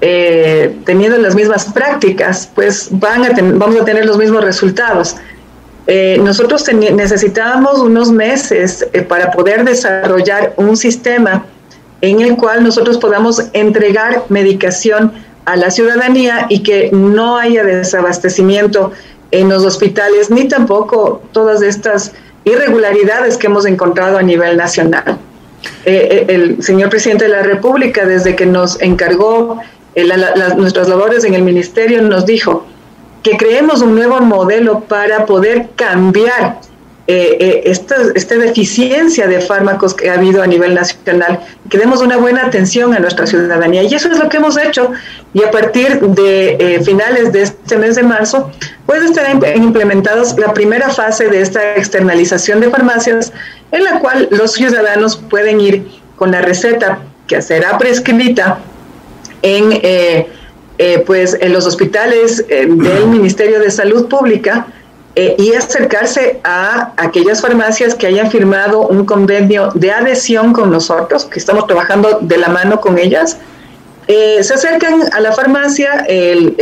eh, 0.00 0.76
teniendo 0.84 1.16
las 1.18 1.34
mismas 1.34 1.66
prácticas, 1.72 2.50
pues 2.54 2.88
van 2.90 3.24
a 3.24 3.30
vamos 3.54 3.80
a 3.80 3.84
tener 3.84 4.04
los 4.04 4.18
mismos 4.18 4.44
resultados. 4.44 5.16
Eh, 5.86 6.18
nosotros 6.22 6.64
necesitábamos 6.72 7.80
unos 7.80 8.10
meses 8.10 8.86
para 9.08 9.30
poder 9.30 9.64
desarrollar 9.64 10.54
un 10.56 10.76
sistema 10.76 11.46
en 12.02 12.20
el 12.20 12.36
cual 12.36 12.62
nosotros 12.62 12.98
podamos 12.98 13.42
entregar 13.52 14.24
medicación 14.28 15.12
a 15.44 15.56
la 15.56 15.70
ciudadanía 15.70 16.46
y 16.48 16.62
que 16.62 16.90
no 16.92 17.36
haya 17.36 17.64
desabastecimiento 17.64 18.92
en 19.32 19.48
los 19.48 19.64
hospitales, 19.64 20.30
ni 20.30 20.46
tampoco 20.46 21.22
todas 21.32 21.62
estas 21.62 22.12
irregularidades 22.44 23.36
que 23.36 23.48
hemos 23.48 23.66
encontrado 23.66 24.18
a 24.18 24.22
nivel 24.22 24.56
nacional. 24.56 25.18
Eh, 25.84 26.26
eh, 26.28 26.34
el 26.34 26.62
señor 26.62 26.90
presidente 26.90 27.24
de 27.24 27.30
la 27.30 27.42
República, 27.42 28.04
desde 28.04 28.36
que 28.36 28.46
nos 28.46 28.80
encargó 28.80 29.58
eh, 29.94 30.04
nuestras 30.56 30.88
labores 30.88 31.24
en 31.24 31.34
el 31.34 31.42
ministerio, 31.42 32.02
nos 32.02 32.26
dijo 32.26 32.66
que 33.22 33.36
creemos 33.36 33.80
un 33.82 33.94
nuevo 33.94 34.20
modelo 34.20 34.80
para 34.80 35.26
poder 35.26 35.70
cambiar 35.76 36.60
eh, 37.08 37.36
eh, 37.40 37.62
esta, 37.64 37.96
esta, 38.14 38.36
deficiencia 38.36 39.26
de 39.26 39.40
fármacos 39.40 39.92
que 39.92 40.08
ha 40.08 40.14
habido 40.14 40.40
a 40.40 40.46
nivel 40.46 40.74
nacional, 40.74 41.40
que 41.68 41.76
demos 41.76 42.00
una 42.00 42.16
buena 42.16 42.46
atención 42.46 42.94
a 42.94 43.00
nuestra 43.00 43.26
ciudadanía. 43.26 43.82
Y 43.82 43.92
eso 43.92 44.08
es 44.08 44.20
lo 44.20 44.28
que 44.28 44.36
hemos 44.36 44.56
hecho. 44.56 44.92
Y 45.34 45.42
a 45.42 45.50
partir 45.50 46.00
de 46.00 46.56
eh, 46.60 46.84
finales 46.84 47.32
de 47.32 47.42
este 47.42 47.76
mes 47.76 47.96
de 47.96 48.04
marzo, 48.04 48.52
puede 48.86 49.06
estar 49.06 49.26
implementados 49.56 50.38
la 50.38 50.54
primera 50.54 50.90
fase 50.90 51.28
de 51.28 51.40
esta 51.40 51.74
externalización 51.74 52.60
de 52.60 52.70
farmacias, 52.70 53.32
en 53.72 53.82
la 53.82 53.98
cual 53.98 54.28
los 54.30 54.52
ciudadanos 54.52 55.16
pueden 55.16 55.60
ir 55.60 55.84
con 56.14 56.30
la 56.30 56.40
receta 56.40 57.00
que 57.26 57.42
será 57.42 57.78
prescrita 57.78 58.60
en, 59.42 59.80
pues, 61.04 61.36
en 61.40 61.52
los 61.52 61.66
hospitales 61.66 62.46
del 62.46 63.06
Ministerio 63.08 63.58
de 63.58 63.72
Salud 63.72 64.06
Pública 64.08 64.68
eh, 65.14 65.36
y 65.38 65.52
acercarse 65.52 66.40
a 66.42 66.94
aquellas 66.96 67.42
farmacias 67.42 67.94
que 67.94 68.06
hayan 68.06 68.30
firmado 68.30 68.86
un 68.88 69.04
convenio 69.04 69.70
de 69.74 69.92
adhesión 69.92 70.54
con 70.54 70.70
nosotros, 70.70 71.26
que 71.26 71.38
estamos 71.38 71.66
trabajando 71.66 72.20
de 72.22 72.38
la 72.38 72.48
mano 72.48 72.80
con 72.80 72.98
ellas. 72.98 73.36
Eh, 74.08 74.42
se 74.42 74.54
acercan 74.54 75.02
a 75.12 75.20
la 75.20 75.32
farmacia, 75.32 76.06
el, 76.08 76.56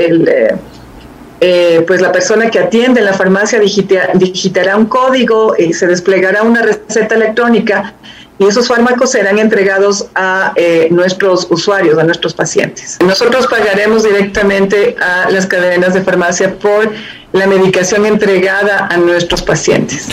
eh, 1.41 1.85
pues 1.87 2.01
la 2.01 2.11
persona 2.11 2.51
que 2.51 2.59
atiende 2.59 2.99
en 2.99 3.07
la 3.07 3.13
farmacia 3.13 3.61
digitará 3.61 4.77
un 4.77 4.87
código 4.87 5.55
y 5.57 5.73
se 5.73 5.87
desplegará 5.87 6.43
una 6.43 6.63
receta 6.63 7.15
electrónica 7.15 7.95
y 8.41 8.47
esos 8.47 8.67
fármacos 8.67 9.13
serán 9.13 9.39
entregados 9.39 10.07
a 10.17 10.55
nuestros 10.91 11.47
usuarios, 11.51 11.99
a 11.99 12.03
nuestros 12.03 12.35
pacientes. 12.35 12.99
Nosotros 13.05 13.47
pagaremos 13.47 14.03
directamente 14.03 14.97
a 15.01 15.31
las 15.31 15.47
cadenas 15.47 15.95
de 15.95 16.03
farmacia 16.03 16.59
por 16.59 16.91
la 17.33 17.47
medicación 17.47 18.07
entregada 18.07 18.89
a 18.91 18.97
nuestros 18.97 19.43
pacientes. 19.43 20.09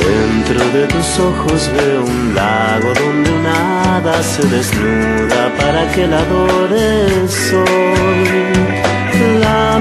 Dentro 0.00 0.68
de 0.70 0.86
tus 0.86 1.18
ojos 1.18 1.70
veo 1.76 2.04
un 2.04 2.34
lago 2.34 2.92
donde 2.94 3.30
una 3.30 3.96
hada 3.96 4.22
se 4.22 4.46
desnuda 4.48 5.52
para 5.58 5.90
que 5.92 6.06
la 6.06 6.18
adores 6.18 7.52
hoy 7.52 8.71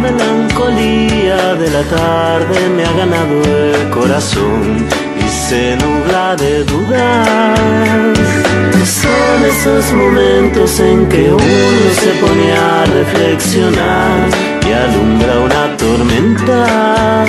melancolía 0.01 1.53
de 1.55 1.69
la 1.69 1.83
tarde 1.83 2.69
me 2.75 2.83
ha 2.83 2.91
ganado 2.93 3.43
el 3.43 3.89
corazón 3.89 4.87
y 5.23 5.29
se 5.29 5.77
nubla 5.77 6.35
de 6.35 6.63
dudas. 6.63 8.17
Son 8.83 9.45
esos 9.45 9.93
momentos 9.93 10.79
en 10.79 11.07
que 11.07 11.31
uno 11.31 11.85
se 12.01 12.11
pone 12.19 12.51
a 12.51 12.85
reflexionar 12.85 14.27
y 14.67 14.71
alumbra 14.73 15.39
una 15.39 15.77
tormenta. 15.77 17.25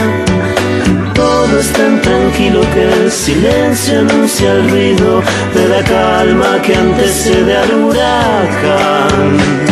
Todo 1.15 1.61
es 1.61 1.73
tan 1.73 2.01
tranquilo 2.01 2.63
que 2.73 2.93
el 2.93 3.11
silencio 3.11 4.01
anuncia 4.01 4.53
el 4.53 4.71
ruido 4.71 5.23
de 5.55 5.69
la 5.69 5.83
calma 5.85 6.63
que 6.63 6.75
antecede 6.75 7.57
al 7.57 7.75
huracán. 7.75 9.72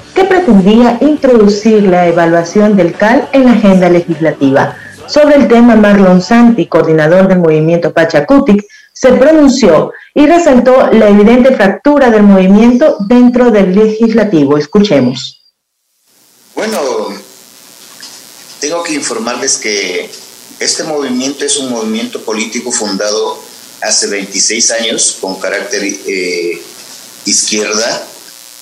que 0.13 0.25
pretendía 0.25 0.97
introducir 1.01 1.83
la 1.83 2.07
evaluación 2.07 2.75
del 2.75 2.93
CAL 2.93 3.29
en 3.31 3.45
la 3.45 3.53
agenda 3.53 3.89
legislativa. 3.89 4.75
Sobre 5.07 5.35
el 5.35 5.47
tema, 5.47 5.75
Marlon 5.75 6.21
Santi, 6.21 6.67
coordinador 6.67 7.27
del 7.27 7.39
movimiento 7.39 7.93
Pachacutic, 7.93 8.65
se 8.93 9.13
pronunció 9.13 9.91
y 10.13 10.27
resaltó 10.27 10.91
la 10.91 11.09
evidente 11.09 11.55
fractura 11.55 12.09
del 12.09 12.23
movimiento 12.23 12.97
dentro 12.99 13.51
del 13.51 13.73
legislativo. 13.73 14.57
Escuchemos. 14.57 15.41
Bueno, 16.53 16.79
tengo 18.59 18.83
que 18.83 18.93
informarles 18.93 19.57
que 19.57 20.09
este 20.59 20.83
movimiento 20.83 21.45
es 21.45 21.57
un 21.57 21.71
movimiento 21.71 22.21
político 22.21 22.71
fundado 22.71 23.39
hace 23.81 24.07
26 24.07 24.71
años 24.71 25.17
con 25.19 25.39
carácter 25.39 25.81
eh, 25.83 26.61
izquierda 27.25 28.07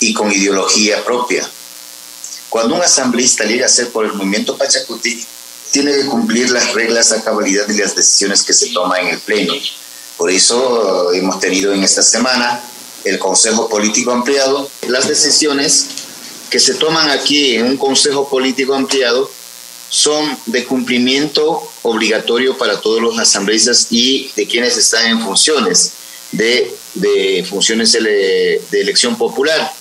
y 0.00 0.12
con 0.12 0.32
ideología 0.32 1.04
propia. 1.04 1.48
Cuando 2.48 2.74
un 2.74 2.82
asambleísta 2.82 3.44
llega 3.44 3.66
a 3.66 3.68
ser 3.68 3.90
por 3.90 4.04
el 4.04 4.12
movimiento 4.14 4.56
Pachacuti, 4.56 5.24
tiene 5.70 5.92
que 5.92 6.06
cumplir 6.06 6.50
las 6.50 6.74
reglas 6.74 7.12
a 7.12 7.22
cabalidad 7.22 7.66
de 7.66 7.78
las 7.78 7.94
decisiones 7.94 8.42
que 8.42 8.52
se 8.52 8.70
toman 8.70 9.02
en 9.02 9.14
el 9.14 9.20
Pleno. 9.20 9.54
Por 10.16 10.30
eso 10.30 11.12
hemos 11.12 11.38
tenido 11.38 11.72
en 11.72 11.84
esta 11.84 12.02
semana 12.02 12.60
el 13.04 13.18
Consejo 13.18 13.68
Político 13.68 14.10
Ampliado. 14.10 14.68
Las 14.88 15.06
decisiones 15.06 15.86
que 16.50 16.58
se 16.58 16.74
toman 16.74 17.08
aquí 17.10 17.54
en 17.54 17.66
un 17.66 17.76
Consejo 17.76 18.28
Político 18.28 18.74
Ampliado 18.74 19.30
son 19.88 20.36
de 20.46 20.64
cumplimiento 20.64 21.62
obligatorio 21.82 22.58
para 22.58 22.80
todos 22.80 23.00
los 23.00 23.18
asambleístas 23.18 23.86
y 23.90 24.30
de 24.34 24.46
quienes 24.46 24.76
están 24.76 25.06
en 25.06 25.20
funciones 25.20 25.92
de, 26.32 26.74
de 26.94 27.46
funciones 27.48 27.92
de 27.92 28.60
elección 28.72 29.16
popular. 29.16 29.72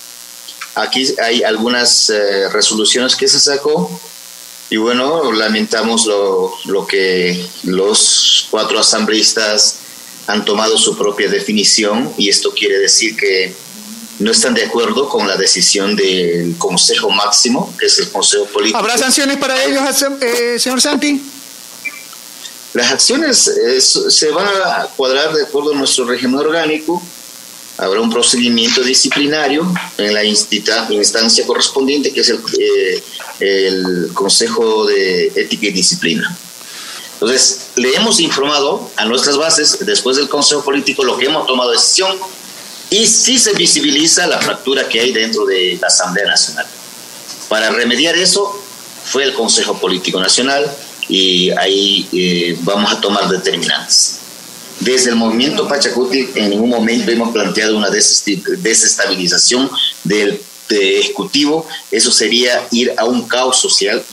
Aquí 0.76 1.14
hay 1.22 1.44
algunas 1.44 2.10
eh, 2.10 2.50
resoluciones 2.50 3.16
que 3.16 3.28
se 3.28 3.40
sacó 3.40 4.00
y 4.70 4.78
bueno, 4.78 5.32
lamentamos 5.32 6.06
lo, 6.06 6.54
lo, 6.66 6.86
que 6.86 7.44
los 7.64 8.48
cuatro 8.52 8.80
asambleístas 8.80 9.78
han 10.28 10.46
tomado 10.46 10.78
su 10.78 10.96
propia 10.96 11.28
definición 11.28 12.14
y 12.18 12.30
esto 12.30 12.54
quiere 12.54 12.78
decir 12.78 13.18
que 13.18 13.56
no 14.20 14.32
están 14.32 14.54
de 14.54 14.66
acuerdo 14.66 15.10
con 15.10 15.28
la 15.28 15.38
decisión 15.38 15.96
del 15.96 16.56
Consejo 16.58 17.10
Máximo, 17.10 17.74
que 17.80 17.88
es 17.88 17.98
el 18.00 18.12
Consejo 18.12 18.46
Político. 18.46 18.78
¿Habrá 18.78 18.98
sanciones 18.98 19.38
para 19.38 19.64
ellos, 19.64 19.84
eh, 20.22 20.60
señor 20.60 20.82
Santi? 20.82 21.22
Las 22.74 22.92
acciones 22.92 23.48
eh, 23.48 23.82
se 23.82 24.30
van 24.30 24.46
a 24.46 24.88
cuadrar 24.96 25.34
de 25.34 25.44
acuerdo 25.44 25.74
a 25.74 25.76
nuestro 25.76 26.06
régimen 26.06 26.40
orgánico 26.40 27.02
habrá 27.80 28.02
un 28.02 28.10
procedimiento 28.10 28.82
disciplinario 28.82 29.66
en 29.98 30.14
la 30.14 30.24
instancia 30.24 31.46
correspondiente, 31.46 32.12
que 32.12 32.22
es 32.22 32.30
el, 32.30 32.40
eh, 32.60 33.04
el 33.40 34.10
Consejo 34.14 34.86
de 34.86 35.28
Ética 35.36 35.68
y 35.68 35.72
Disciplina. 35.72 36.36
Entonces, 37.14 37.68
le 37.76 37.94
hemos 37.96 38.20
informado 38.20 38.90
a 38.96 39.06
nuestras 39.06 39.38
bases, 39.38 39.80
después 39.86 40.18
del 40.18 40.30
Consejo 40.30 40.64
Político, 40.64 41.04
lo 41.04 41.18
que 41.18 41.26
hemos 41.26 41.48
tomado 41.48 41.72
decisión 41.72 42.18
y 42.90 43.06
sí 43.06 43.38
se 43.38 43.54
visibiliza 43.54 44.26
la 44.28 44.40
fractura 44.40 44.88
que 44.88 45.00
hay 45.00 45.12
dentro 45.12 45.46
de 45.46 45.78
la 45.82 45.88
Asamblea 45.88 46.28
Nacional. 46.28 46.66
Para 47.48 47.70
remediar 47.72 48.16
eso 48.16 48.62
fue 49.06 49.24
el 49.24 49.34
Consejo 49.34 49.78
Político 49.80 50.20
Nacional 50.20 50.70
y 51.08 51.50
ahí 51.52 52.08
eh, 52.14 52.58
vamos 52.62 52.92
a 52.92 53.02
tomar 53.02 53.28
determinantes. 53.30 54.19
Desde 54.80 55.10
el 55.10 55.16
movimiento 55.18 55.68
Pachacuti 55.68 56.30
en 56.36 56.52
ningún 56.52 56.70
momento 56.70 57.12
hemos 57.12 57.32
planteado 57.32 57.78
una 57.78 57.90
desestabilización 57.90 59.70
del 60.04 60.42
ejecutivo, 60.70 61.68
eso 61.90 62.12
sería 62.12 62.68
ir 62.72 62.94
a 62.98 63.06
un 63.06 63.28
caos 63.28 63.60
social 63.60 64.04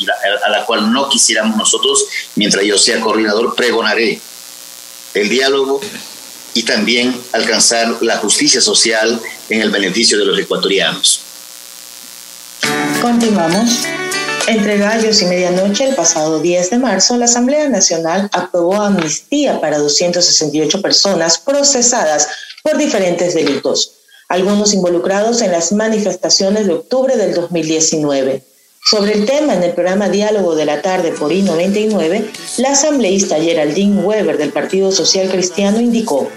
a 0.44 0.48
la 0.48 0.64
cual 0.64 0.90
no 0.92 1.09
quisiéramos 1.09 1.57
nosotros, 1.57 2.07
mientras 2.35 2.64
yo 2.64 2.79
sea 2.79 3.00
coordinador, 3.00 3.55
pregonaré 3.55 4.18
el 5.14 5.29
diálogo 5.29 5.81
y 6.55 6.62
también 6.62 7.14
alcanzar 7.33 7.98
la 8.00 8.16
justicia 8.18 8.61
social 8.61 9.20
en 9.50 9.61
el 9.61 9.70
beneficio 9.70 10.18
de 10.18 10.24
los 10.24 10.38
ecuatorianos. 10.38 11.20
Continuamos. 13.02 13.87
Entre 14.49 14.79
gallos 14.79 15.22
y 15.22 15.27
medianoche, 15.27 15.85
el 15.88 15.96
pasado 15.96 16.40
10 16.40 16.70
de 16.70 16.79
marzo, 16.79 17.16
la 17.16 17.25
Asamblea 17.25 17.68
Nacional 17.68 18.29
aprobó 18.33 18.75
amnistía 18.77 19.61
para 19.61 19.79
268 19.79 20.81
personas 20.81 21.38
procesadas 21.38 22.29
por 22.62 22.77
diferentes 22.79 23.35
delitos, 23.35 23.92
algunos 24.29 24.72
involucrados 24.72 25.42
en 25.42 25.51
las 25.53 25.72
manifestaciones 25.72 26.66
de 26.66 26.75
octubre 26.75 27.16
del 27.16 27.35
2019. 27.35 28.44
Sobre 28.88 29.14
el 29.14 29.27
tema 29.27 29.55
en 29.55 29.64
el 29.64 29.72
programa 29.72 30.09
Diálogo 30.09 30.55
de 30.55 30.64
la 30.64 30.81
Tarde 30.81 31.11
por 31.11 31.33
I-99, 31.33 32.25
la 32.59 32.70
asambleísta 32.70 33.40
Geraldine 33.40 34.01
Weber 34.03 34.38
del 34.38 34.53
Partido 34.53 34.92
Social 34.92 35.29
Cristiano 35.29 35.81
indicó 35.81 36.31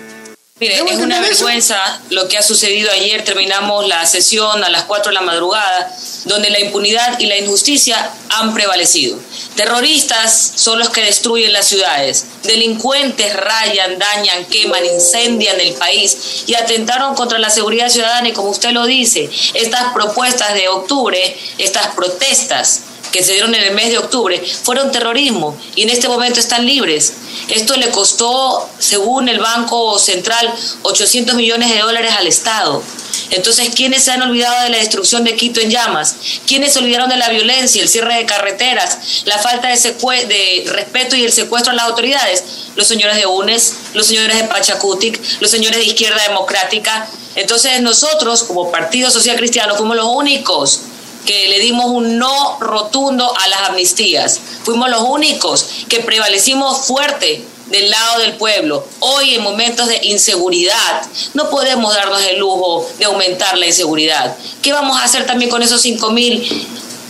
Mire, 0.60 0.76
es 0.76 0.98
una 0.98 1.22
vergüenza 1.22 2.02
lo 2.10 2.28
que 2.28 2.38
ha 2.38 2.43
sucedido 2.43 2.91
ayer. 2.91 3.24
Terminamos 3.24 3.88
la 3.88 4.06
sesión 4.06 4.62
a 4.62 4.67
las 4.67 4.84
4 4.84 5.12
de 5.12 5.13
la 5.13 5.22
madrugada, 5.22 5.95
donde 6.26 6.50
la 6.50 6.60
impunidad 6.60 7.17
y 7.17 7.28
la 7.28 7.38
injusticia 7.38 8.12
han 8.28 8.54
prevalecido. 8.54 9.17
Terroristas 9.56 10.52
son 10.56 10.80
los 10.80 10.89
que 10.89 11.02
destruyen 11.02 11.54
las 11.54 11.65
ciudades. 11.65 12.26
Delincuentes 12.43 13.38
rayan, 13.38 13.98
dañan, 13.98 14.43
queman, 14.48 14.86
incendian 14.86 15.62
el 15.62 15.76
país 15.76 16.43
y 16.45 16.56
atentaron 16.56 17.15
contra 17.15 17.39
la 17.39 17.50
seguridad 17.50 17.88
ciudadana. 17.88 18.28
Y 18.28 18.34
como 18.34 18.50
usted 18.50 18.72
lo 18.72 18.86
dice, 18.86 19.30
estas 19.54 19.93
propuestas 19.93 20.56
de 20.56 20.67
octubre, 20.67 21.38
estas 21.58 21.95
protestas 21.95 22.82
que 23.12 23.24
se 23.24 23.34
dieron 23.34 23.54
en 23.56 23.63
el 23.63 23.74
mes 23.74 23.89
de 23.89 23.98
octubre 23.98 24.41
fueron 24.63 24.91
terrorismo 24.91 25.58
y 25.76 25.84
en 25.84 25.89
este 25.89 26.08
momento 26.08 26.39
están 26.39 26.65
libres. 26.65 27.13
Esto 27.50 27.76
le 27.76 27.89
costó, 27.89 28.69
según 28.80 29.30
el 29.30 29.39
Banco 29.39 29.98
Central, 30.00 30.54
800 30.84 31.36
millones 31.36 31.69
de 31.74 31.80
dólares 31.80 32.13
al 32.17 32.28
Estado. 32.28 32.84
Entonces, 33.32 33.69
¿quiénes 33.76 34.04
se 34.04 34.12
han 34.12 34.22
olvidado 34.22 34.63
de 34.63 34.69
la 34.69 34.78
destrucción 34.78 35.24
de 35.24 35.36
Quito 35.36 35.60
en 35.60 35.69
llamas? 35.69 36.15
¿Quiénes 36.48 36.74
se 36.74 36.80
olvidaron 36.80 37.10
de 37.10 37.17
la 37.17 37.30
violencia, 37.30 37.82
el 37.82 37.89
cierre 37.89 38.15
de 38.15 38.26
carreteras, 38.26 39.24
la 39.26 39.38
falta 39.38 39.67
de, 39.67 40.63
respeto 40.67 41.15
y 41.15 41.24
el 41.24 41.32
secuestro 41.32 41.72
a 41.72 41.76
las 41.76 41.86
autoridades? 41.86 42.43
Los 42.76 42.88
señores 42.88 43.17
de 43.17 43.26
UNES, 43.26 43.74
los 43.93 44.08
señores 44.08 44.36
de 44.36 44.45
Pachacutic, 44.45 45.19
los 45.41 45.52
señores 45.52 45.80
de 45.80 45.86
Izquierda 45.86 46.22
Democrática. 46.28 47.08
Entonces, 47.36 47.82
nosotros, 47.82 48.43
como 48.43 48.72
Partido 48.72 49.12
Social 49.12 49.38
Cristiano, 49.38 49.76
fuimos 49.76 49.95
los 49.95 50.08
únicos 50.08 50.82
que 51.25 51.47
le 51.47 51.60
dimos 51.60 51.88
un 51.88 52.17
no 52.17 52.58
rotundo 52.60 53.32
a 53.38 53.47
las 53.47 53.69
amnistías. 53.69 54.39
Fuimos 54.63 54.89
los 54.89 55.01
únicos 55.01 55.67
que 55.88 55.99
prevalecimos 55.99 56.86
fuerte 56.86 57.43
del 57.67 57.89
lado 57.89 58.19
del 58.19 58.34
pueblo. 58.34 58.86
Hoy 58.99 59.36
en 59.36 59.43
momentos 59.43 59.88
de 59.88 59.99
inseguridad 60.03 61.01
no 61.34 61.49
podemos 61.49 61.93
darnos 61.93 62.21
el 62.23 62.39
lujo 62.39 62.89
de 62.97 63.05
aumentar 63.05 63.58
la 63.58 63.67
inseguridad. 63.67 64.36
¿Qué 64.62 64.73
vamos 64.73 64.99
a 64.99 65.03
hacer 65.03 65.25
también 65.25 65.51
con 65.51 65.62
esos 65.62 65.82
5 65.82 66.12
mil 66.12 66.67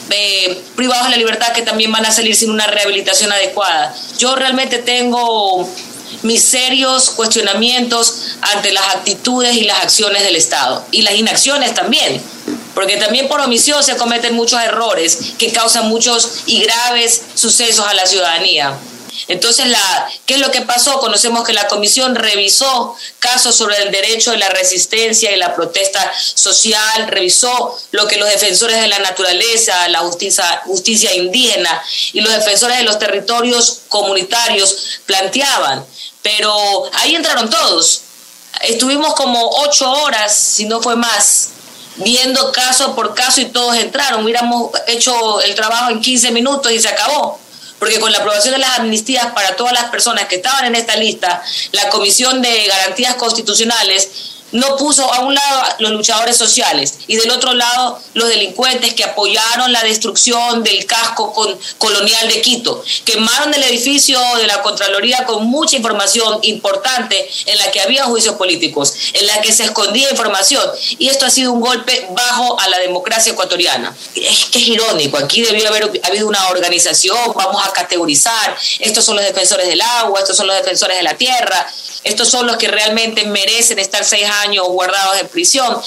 eh, 0.10 0.62
privados 0.76 1.06
de 1.06 1.12
la 1.12 1.18
libertad 1.18 1.54
que 1.54 1.62
también 1.62 1.92
van 1.92 2.06
a 2.06 2.12
salir 2.12 2.36
sin 2.36 2.52
una 2.52 2.68
rehabilitación 2.68 3.32
adecuada? 3.32 3.96
Yo 4.18 4.36
realmente 4.36 4.80
tengo 4.80 5.68
mis 6.24 6.44
serios 6.44 7.12
cuestionamientos 7.12 8.36
ante 8.54 8.74
las 8.74 8.96
actitudes 8.96 9.56
y 9.56 9.64
las 9.64 9.84
acciones 9.84 10.24
del 10.24 10.36
Estado 10.36 10.84
y 10.92 11.04
las 11.04 11.16
inacciones 11.16 11.74
también 11.74 12.22
porque 12.80 12.96
también 12.96 13.28
por 13.28 13.42
omisión 13.42 13.84
se 13.84 13.98
cometen 13.98 14.36
muchos 14.36 14.64
errores 14.64 15.20
que 15.38 15.52
causan 15.52 15.90
muchos 15.90 16.44
y 16.46 16.62
graves 16.62 17.24
sucesos 17.34 17.86
a 17.86 17.94
la 17.94 18.06
ciudadanía. 18.06 18.74
Entonces, 19.28 19.68
la, 19.68 20.10
¿qué 20.26 20.36
es 20.36 20.40
lo 20.40 20.50
que 20.50 20.62
pasó? 20.62 20.98
Conocemos 21.02 21.46
que 21.46 21.52
la 21.52 21.68
comisión 21.68 22.16
revisó 22.16 22.96
casos 23.20 23.54
sobre 23.54 23.84
el 23.84 23.92
derecho 23.92 24.32
de 24.32 24.38
la 24.38 24.48
resistencia 24.48 25.30
y 25.30 25.36
la 25.36 25.56
protesta 25.56 26.10
social, 26.36 27.10
revisó 27.10 27.78
lo 27.92 28.08
que 28.08 28.16
los 28.16 28.30
defensores 28.30 28.80
de 28.80 28.88
la 28.88 29.00
naturaleza, 29.00 29.90
la 29.90 30.00
justicia, 30.00 30.62
justicia 30.64 31.14
indígena 31.14 31.84
y 32.14 32.22
los 32.22 32.32
defensores 32.32 32.78
de 32.78 32.84
los 32.84 32.98
territorios 32.98 33.82
comunitarios 33.90 35.02
planteaban. 35.06 35.86
Pero 36.22 36.90
ahí 36.94 37.14
entraron 37.14 37.50
todos. 37.50 38.04
Estuvimos 38.62 39.16
como 39.16 39.50
ocho 39.64 39.92
horas, 39.92 40.34
si 40.34 40.64
no 40.64 40.82
fue 40.82 40.96
más, 40.96 41.50
viendo 42.00 42.52
caso 42.52 42.96
por 42.96 43.14
caso 43.14 43.42
y 43.42 43.46
todos 43.46 43.76
entraron. 43.78 44.24
Hubiéramos 44.24 44.72
hecho 44.88 45.42
el 45.42 45.56
trabajo 45.56 45.92
en 45.92 46.02
15 46.02 46.32
minutos 46.32 46.72
y 46.72 46.80
se 46.80 46.90
acabó. 46.90 47.40
Porque 47.78 48.00
con 48.00 48.12
la 48.12 48.18
aprobación 48.18 48.54
de 48.54 48.60
las 48.60 48.80
amnistías 48.80 49.28
para 49.28 49.56
todas 49.56 49.72
las 49.72 49.86
personas 49.86 50.26
que 50.26 50.36
estaban 50.36 50.66
en 50.66 50.76
esta 50.76 50.98
lista, 50.98 51.42
la 51.72 51.88
Comisión 51.90 52.42
de 52.42 52.68
Garantías 52.68 53.16
Constitucionales 53.16 54.29
no 54.52 54.78
puso 54.78 55.12
a 55.14 55.22
un 55.22 55.34
lado 55.34 55.64
los 55.80 55.92
luchadores 55.92 56.38
sociales 56.38 56.96
y 57.08 57.16
del 57.18 57.30
otro 57.32 57.54
lado 57.54 58.02
los 58.14 58.30
delincuentes 58.30 58.94
que 58.94 59.04
apoyaron 59.04 59.72
la 59.72 59.84
destrucción 59.84 60.64
del 60.64 60.86
casco 60.86 61.34
colonial 61.78 62.28
de 62.28 62.42
Quito. 62.42 62.84
Quemaron 63.06 63.54
el 63.54 63.64
edificio 63.64 64.20
de 64.38 64.48
la 64.48 64.62
Contraloría 64.62 65.26
con 65.26 65.46
mucha 65.46 65.76
información 65.76 66.40
importante 66.44 67.30
en 67.46 67.58
la 67.58 67.72
que 67.72 67.82
había 67.82 68.06
juicios 68.06 68.36
políticos, 68.36 68.94
en 69.14 69.28
la 69.28 69.42
que 69.42 69.52
se 69.52 69.64
escondía 69.64 70.10
información. 70.10 70.64
Y 70.98 71.10
esto 71.10 71.26
ha 71.26 71.30
sido 71.30 71.52
un 71.52 71.62
golpe 71.62 72.08
bajo 72.12 72.60
a 72.60 72.68
la 72.70 72.80
democracia 72.80 73.34
ecuatoriana. 73.34 73.96
Es 74.16 74.46
que 74.46 74.60
es 74.60 74.68
irónico, 74.68 75.18
aquí 75.18 75.42
debió 75.42 75.68
haber 75.68 75.92
habido 76.04 76.28
una 76.28 76.50
organización, 76.50 77.18
vamos 77.36 77.66
a 77.66 77.72
categorizar, 77.72 78.58
estos 78.80 79.06
son 79.06 79.16
los 79.16 79.26
defensores 79.26 79.68
del 79.68 79.82
agua, 79.82 80.20
estos 80.20 80.36
son 80.36 80.48
los 80.48 80.56
defensores 80.56 80.98
de 80.98 81.04
la 81.04 81.16
tierra, 81.16 81.68
estos 82.04 82.30
son 82.30 82.48
los 82.48 82.58
que 82.58 82.68
realmente 82.68 83.26
merecen 83.26 83.80
estar 83.80 84.04
seis 84.04 84.26
años 84.26 84.39
guardados 84.48 85.20
en 85.20 85.28
prisión. 85.28 85.78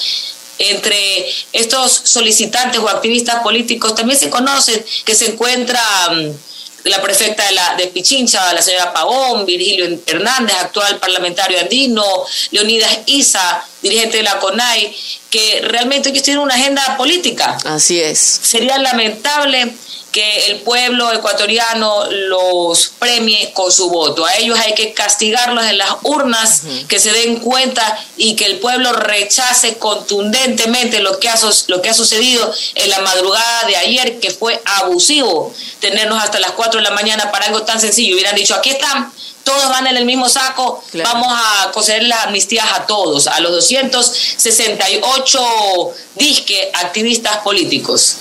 Entre 0.59 1.27
estos 1.51 1.91
solicitantes 1.91 2.79
o 2.79 2.87
activistas 2.87 3.41
políticos 3.41 3.95
también 3.95 4.19
se 4.19 4.29
conoce 4.29 4.85
que 5.03 5.15
se 5.15 5.31
encuentra 5.31 5.81
mm, 6.11 6.89
la 6.89 7.01
prefecta 7.01 7.45
de, 7.45 7.53
la, 7.53 7.75
de 7.75 7.87
Pichincha, 7.87 8.53
la 8.53 8.61
señora 8.61 8.93
Pavón, 8.93 9.45
Virgilio 9.45 9.99
Hernández, 10.05 10.55
actual 10.57 10.99
parlamentario 10.99 11.59
andino, 11.59 12.05
Leonidas 12.51 12.99
Isa, 13.05 13.65
dirigente 13.81 14.17
de 14.17 14.23
la 14.23 14.39
CONAI, 14.39 14.95
que 15.29 15.61
realmente 15.63 16.09
ellos 16.09 16.23
tienen 16.23 16.43
una 16.43 16.55
agenda 16.55 16.97
política. 16.97 17.57
Así 17.65 17.99
es. 17.99 18.19
Sería 18.19 18.77
lamentable 18.77 19.73
que 20.13 20.45
el 20.45 20.61
pueblo 20.61 21.11
ecuatoriano 21.11 22.05
los 22.11 22.91
premie 22.99 23.51
con 23.51 23.69
su 23.71 23.89
voto. 23.89 24.23
A 24.25 24.35
ellos 24.35 24.59
hay 24.59 24.75
que 24.75 24.93
castigarlos 24.93 25.65
en 25.65 25.79
las 25.79 25.95
urnas, 26.03 26.61
que 26.87 26.99
se 26.99 27.11
den 27.11 27.39
cuenta 27.39 27.99
y 28.15 28.35
que 28.35 28.45
el 28.45 28.59
pueblo 28.59 28.93
rechace 28.93 29.79
contundentemente 29.79 30.99
lo 30.99 31.17
que, 31.19 31.29
ha, 31.29 31.39
lo 31.67 31.81
que 31.81 31.89
ha 31.89 31.95
sucedido 31.95 32.53
en 32.75 32.91
la 32.91 33.01
madrugada 33.01 33.65
de 33.65 33.75
ayer, 33.75 34.19
que 34.19 34.29
fue 34.29 34.61
abusivo 34.65 35.51
tenernos 35.79 36.23
hasta 36.23 36.39
las 36.39 36.51
4 36.51 36.79
de 36.79 36.83
la 36.83 36.91
mañana 36.91 37.31
para 37.31 37.47
algo 37.47 37.63
tan 37.63 37.81
sencillo. 37.81 38.13
Hubieran 38.13 38.35
dicho, 38.35 38.53
aquí 38.53 38.69
están, 38.69 39.11
todos 39.43 39.67
van 39.69 39.87
en 39.87 39.97
el 39.97 40.05
mismo 40.05 40.29
saco, 40.29 40.83
vamos 40.93 41.27
a 41.31 41.71
conceder 41.71 42.03
las 42.03 42.25
amnistías 42.25 42.67
a 42.71 42.85
todos, 42.85 43.25
a 43.25 43.39
los 43.39 43.51
268 43.51 45.93
disque 46.15 46.69
activistas 46.73 47.39
políticos. 47.39 48.17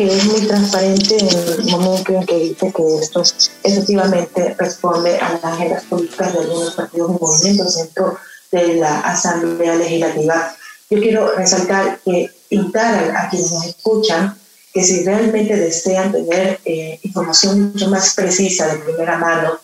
Eh, 0.00 0.16
es 0.16 0.24
muy 0.24 0.40
transparente 0.46 1.18
en 1.18 1.28
el 1.28 1.64
momento 1.66 2.14
en 2.14 2.24
que 2.24 2.36
dice 2.38 2.72
que 2.72 2.96
esto 3.02 3.22
efectivamente 3.62 4.54
responde 4.58 5.18
a 5.18 5.34
las 5.34 5.44
agendas 5.44 5.84
políticas 5.84 6.32
de 6.32 6.38
algunos 6.38 6.74
partidos 6.74 7.10
y 7.10 7.22
movimientos 7.22 7.76
dentro 7.76 8.16
de 8.50 8.74
la 8.76 9.00
Asamblea 9.00 9.74
Legislativa. 9.74 10.56
Yo 10.88 11.00
quiero 11.00 11.32
resaltar 11.36 12.00
que 12.02 12.30
invitar 12.48 13.14
a 13.14 13.28
quienes 13.28 13.52
nos 13.52 13.66
escuchan 13.66 14.38
que 14.72 14.82
si 14.82 15.04
realmente 15.04 15.54
desean 15.54 16.12
tener 16.12 16.58
eh, 16.64 16.98
información 17.02 17.72
mucho 17.72 17.90
más 17.90 18.14
precisa 18.14 18.68
de 18.68 18.78
primera 18.78 19.18
mano, 19.18 19.58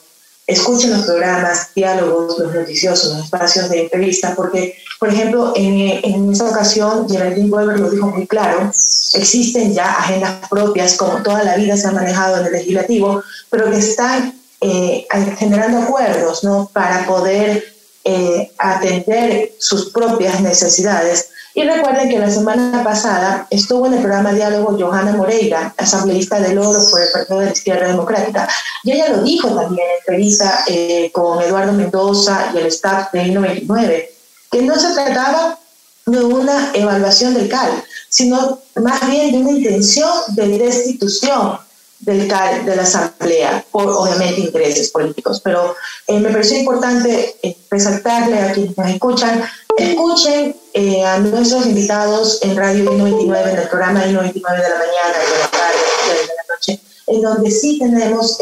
escuchen 0.47 0.93
los 0.93 1.05
programas, 1.05 1.71
diálogos, 1.75 2.39
los 2.39 2.55
noticiosos, 2.55 3.15
los 3.15 3.25
espacios 3.25 3.69
de 3.69 3.83
entrevista, 3.83 4.35
porque, 4.37 4.77
por 5.01 5.09
ejemplo, 5.09 5.53
en, 5.57 6.05
en 6.05 6.33
esta 6.33 6.49
ocasión, 6.49 7.09
Geraldine 7.09 7.51
Weber 7.51 7.81
lo 7.81 7.91
dijo 7.91 8.07
muy 8.09 8.27
claro, 8.27 8.71
existen 9.15 9.75
ya 9.75 9.93
agendas 9.93 10.49
propias, 10.49 10.97
como 10.97 11.23
toda 11.23 11.43
la 11.43 11.57
vida 11.57 11.77
se 11.77 11.89
ha 11.89 11.93
manejado 11.93 12.41
en 12.41 12.47
el 12.47 12.53
legislativo, 12.53 13.23
pero 13.51 13.71
que 13.71 13.79
están 13.79 14.35
eh, 14.61 15.07
generando 15.39 15.79
acuerdos 15.79 16.45
¿no? 16.45 16.71
para 16.73 17.07
poder 17.07 17.65
eh, 18.05 18.53
atender 18.59 19.53
sus 19.59 19.91
propias 19.91 20.41
necesidades. 20.41 21.29
Y 21.57 21.63
recuerden 21.65 22.11
que 22.11 22.19
la 22.19 22.31
semana 22.31 22.85
pasada 22.85 23.47
estuvo 23.49 23.87
en 23.87 23.95
el 23.95 24.01
programa 24.01 24.31
Diálogo 24.31 24.77
Johanna 24.79 25.13
Moreira, 25.13 25.73
asambleísta 25.79 26.39
del 26.39 26.59
Oro 26.59 26.79
por 26.91 27.01
el 27.01 27.09
Partido 27.11 27.41
de 27.41 27.47
la 27.47 27.53
Izquierda 27.53 27.87
Democrática, 27.87 28.47
y 28.85 28.93
ella 28.93 29.09
lo 29.09 29.23
dijo 29.23 29.49
también 29.49 29.89
en 29.89 29.99
entrevista 30.01 30.65
eh, 30.67 31.11
con 31.15 31.43
Eduardo 31.43 31.73
Mendoza 31.73 32.51
y 32.53 32.59
el 32.59 32.67
staff 32.67 33.11
de 33.11 33.29
I-99, 33.29 34.05
que 34.53 34.63
no 34.63 34.79
se 34.79 34.93
trataba 34.93 35.59
de 36.05 36.23
una 36.23 36.73
evaluación 36.75 37.33
del 37.33 37.49
CAL, 37.49 37.71
sino 38.11 38.59
más 38.75 39.09
bien 39.09 39.33
de 39.33 39.39
una 39.39 39.53
intención 39.53 40.11
de 40.35 40.59
destitución 40.59 41.59
del 42.01 42.29
CAL, 42.29 42.67
de 42.67 42.77
la 42.77 42.83
Asamblea, 42.83 43.65
por 43.71 43.89
obviamente 43.89 44.43
intereses 44.43 44.91
políticos. 44.91 45.41
Pero 45.43 45.75
eh, 46.07 46.21
me 46.21 46.29
pareció 46.29 46.59
importante 46.59 47.37
eh, 47.43 47.57
resaltarle 47.71 48.41
a 48.41 48.53
quienes 48.53 48.77
nos 48.77 48.89
escuchan, 48.91 49.43
escuchen 49.79 50.55
eh, 50.77 51.05
a 51.05 51.19
nuestros 51.19 51.67
invitados 51.67 52.39
en 52.43 52.57
Radio 52.57 52.93
I99, 52.93 53.51
en 53.51 53.59
el 53.59 53.69
programa 53.69 54.05
I99 54.05 54.13
de 54.13 54.69
la 54.69 54.79
mañana, 54.79 55.19
de 55.19 55.39
la 55.41 55.51
tarde, 55.51 55.79
de 56.09 56.27
la 56.27 56.55
noche, 56.55 56.81
en 57.07 57.23
donde 57.23 57.51
sí 57.51 57.79
tenemos 57.79 58.39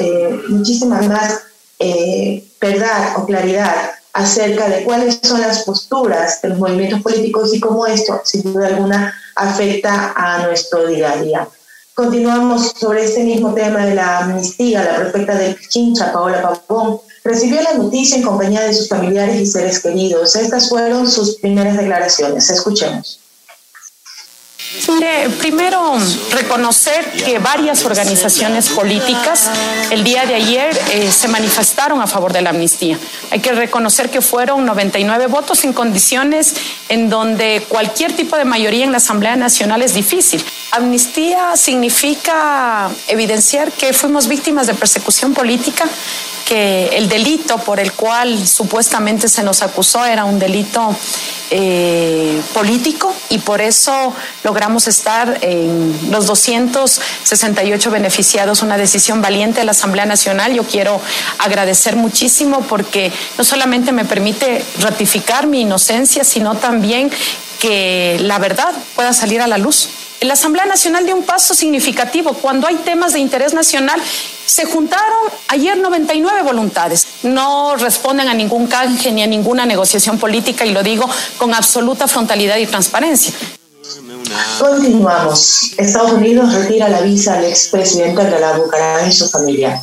muchísima 0.48 1.00
más 1.02 1.40
verdad 2.60 3.14
o 3.18 3.26
claridad 3.26 3.92
acerca 4.14 4.68
de 4.68 4.84
cuáles 4.84 5.20
son 5.22 5.40
las 5.40 5.64
posturas 5.64 6.40
de 6.40 6.48
los 6.48 6.58
movimientos 6.58 7.02
políticos 7.02 7.52
y 7.52 7.60
cómo 7.60 7.86
esto, 7.86 8.20
sin 8.24 8.42
duda 8.42 8.68
alguna, 8.68 9.14
afecta 9.36 10.12
a 10.16 10.46
nuestro 10.46 10.86
día 10.86 11.12
a 11.12 11.16
día. 11.22 11.48
Continuamos 11.94 12.72
sobre 12.76 13.04
este 13.04 13.22
mismo 13.22 13.54
tema 13.54 13.86
de 13.86 13.94
la 13.94 14.18
amnistía. 14.18 14.82
La 14.82 14.96
prefecta 14.96 15.36
de 15.36 15.54
Pichincha, 15.54 16.12
Paola 16.12 16.42
Pavón, 16.42 17.00
recibió 17.24 17.62
la 17.62 17.74
noticia 17.74 18.18
en 18.18 18.22
compañía 18.22 18.60
de 18.60 18.74
sus 18.74 18.88
familiares 18.88 19.40
y 19.40 19.46
seres 19.46 19.80
queridos. 19.80 20.36
Estas 20.36 20.68
fueron 20.68 21.10
sus 21.10 21.36
primeras 21.36 21.76
declaraciones. 21.76 22.50
Escuchemos. 22.50 23.18
Mire, 24.88 25.30
primero 25.38 25.96
reconocer 26.32 27.04
que 27.12 27.38
varias 27.38 27.84
organizaciones 27.84 28.68
políticas 28.68 29.48
el 29.90 30.02
día 30.02 30.26
de 30.26 30.34
ayer 30.34 30.78
eh, 30.90 31.10
se 31.12 31.28
manifestaron 31.28 32.00
a 32.00 32.06
favor 32.06 32.32
de 32.32 32.42
la 32.42 32.50
amnistía. 32.50 32.98
Hay 33.30 33.40
que 33.40 33.52
reconocer 33.52 34.10
que 34.10 34.20
fueron 34.20 34.66
99 34.66 35.28
votos 35.28 35.64
en 35.64 35.72
condiciones 35.72 36.56
en 36.88 37.08
donde 37.08 37.64
cualquier 37.68 38.14
tipo 38.14 38.36
de 38.36 38.44
mayoría 38.44 38.84
en 38.84 38.90
la 38.90 38.98
Asamblea 38.98 39.36
Nacional 39.36 39.80
es 39.80 39.94
difícil. 39.94 40.44
Amnistía 40.72 41.56
significa 41.56 42.90
evidenciar 43.06 43.70
que 43.70 43.92
fuimos 43.92 44.26
víctimas 44.26 44.66
de 44.66 44.74
persecución 44.74 45.34
política 45.34 45.84
que 46.46 46.88
el 46.96 47.08
delito 47.08 47.58
por 47.58 47.80
el 47.80 47.92
cual 47.92 48.46
supuestamente 48.46 49.28
se 49.28 49.42
nos 49.42 49.62
acusó 49.62 50.04
era 50.04 50.24
un 50.24 50.38
delito 50.38 50.94
eh, 51.50 52.40
político 52.52 53.14
y 53.30 53.38
por 53.38 53.60
eso 53.60 54.14
logramos 54.42 54.88
estar 54.88 55.38
en 55.42 56.10
los 56.10 56.26
268 56.26 57.90
beneficiados, 57.90 58.62
una 58.62 58.76
decisión 58.76 59.22
valiente 59.22 59.60
de 59.60 59.64
la 59.64 59.72
Asamblea 59.72 60.06
Nacional. 60.06 60.52
Yo 60.52 60.64
quiero 60.64 61.00
agradecer 61.38 61.96
muchísimo 61.96 62.60
porque 62.62 63.12
no 63.38 63.44
solamente 63.44 63.92
me 63.92 64.04
permite 64.04 64.64
ratificar 64.80 65.46
mi 65.46 65.62
inocencia, 65.62 66.24
sino 66.24 66.56
también 66.56 67.10
que 67.60 68.18
la 68.20 68.38
verdad 68.38 68.72
pueda 68.94 69.12
salir 69.12 69.40
a 69.40 69.46
la 69.46 69.58
luz. 69.58 69.88
La 70.20 70.34
Asamblea 70.34 70.64
Nacional 70.64 71.04
dio 71.04 71.14
un 71.14 71.24
paso 71.24 71.54
significativo. 71.54 72.32
Cuando 72.34 72.66
hay 72.66 72.76
temas 72.76 73.12
de 73.12 73.18
interés 73.18 73.52
nacional, 73.52 74.00
se 74.46 74.64
juntaron 74.64 75.30
ayer 75.48 75.76
99 75.76 76.42
voluntades. 76.42 77.06
No 77.22 77.76
responden 77.76 78.28
a 78.28 78.34
ningún 78.34 78.66
canje 78.66 79.12
ni 79.12 79.22
a 79.22 79.26
ninguna 79.26 79.66
negociación 79.66 80.18
política 80.18 80.64
y 80.64 80.72
lo 80.72 80.82
digo 80.82 81.08
con 81.36 81.52
absoluta 81.52 82.08
frontalidad 82.08 82.56
y 82.56 82.66
transparencia. 82.66 83.34
Continuamos. 84.58 85.74
Estados 85.76 86.12
Unidos 86.12 86.54
retira 86.54 86.88
la 86.88 87.02
visa 87.02 87.34
al 87.34 87.44
expresidente 87.44 88.24
de 88.24 88.40
la 88.40 88.56
Bucaramanga 88.56 89.06
y 89.06 89.12
su 89.12 89.28
familia. 89.28 89.82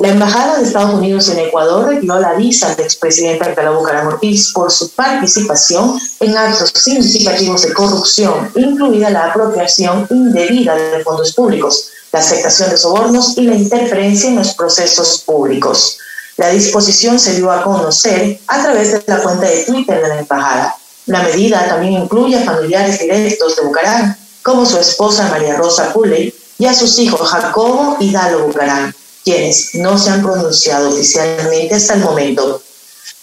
La 0.00 0.08
Embajada 0.08 0.56
de 0.56 0.64
Estados 0.64 0.94
Unidos 0.94 1.28
en 1.28 1.40
Ecuador 1.40 1.86
retiró 1.86 2.18
la 2.18 2.32
visa 2.32 2.72
al 2.72 2.80
expresidente 2.80 3.44
Alcalá 3.44 3.72
Bucaram 3.72 4.06
Ortiz 4.06 4.50
por 4.54 4.72
su 4.72 4.88
participación 4.92 6.00
en 6.20 6.38
actos 6.38 6.72
significativos 6.74 7.60
de 7.60 7.74
corrupción, 7.74 8.50
incluida 8.54 9.10
la 9.10 9.26
apropiación 9.26 10.06
indebida 10.08 10.74
de 10.74 11.04
fondos 11.04 11.34
públicos, 11.34 11.90
la 12.12 12.20
aceptación 12.20 12.70
de 12.70 12.78
sobornos 12.78 13.36
y 13.36 13.42
la 13.42 13.54
interferencia 13.56 14.30
en 14.30 14.36
los 14.36 14.54
procesos 14.54 15.18
públicos. 15.18 15.98
La 16.38 16.48
disposición 16.48 17.20
se 17.20 17.34
dio 17.34 17.52
a 17.52 17.62
conocer 17.62 18.40
a 18.46 18.62
través 18.62 18.92
de 18.92 19.04
la 19.06 19.22
cuenta 19.22 19.50
de 19.50 19.64
Twitter 19.64 20.00
de 20.00 20.08
la 20.08 20.20
Embajada. 20.20 20.76
La 21.04 21.24
medida 21.24 21.68
también 21.68 22.04
incluye 22.04 22.38
a 22.38 22.44
familiares 22.44 23.00
directos 23.00 23.54
de 23.54 23.64
Bucaram, 23.64 24.16
como 24.42 24.64
su 24.64 24.78
esposa 24.78 25.28
María 25.28 25.58
Rosa 25.58 25.92
Puley, 25.92 26.34
y 26.56 26.64
a 26.64 26.72
sus 26.72 26.98
hijos 26.98 27.20
Jacobo 27.28 27.98
y 28.00 28.10
Dalo 28.10 28.46
Bucaram 28.46 28.94
quienes 29.24 29.74
no 29.74 29.98
se 29.98 30.10
han 30.10 30.22
pronunciado 30.22 30.90
oficialmente 30.90 31.74
hasta 31.74 31.94
el 31.94 32.00
momento. 32.00 32.62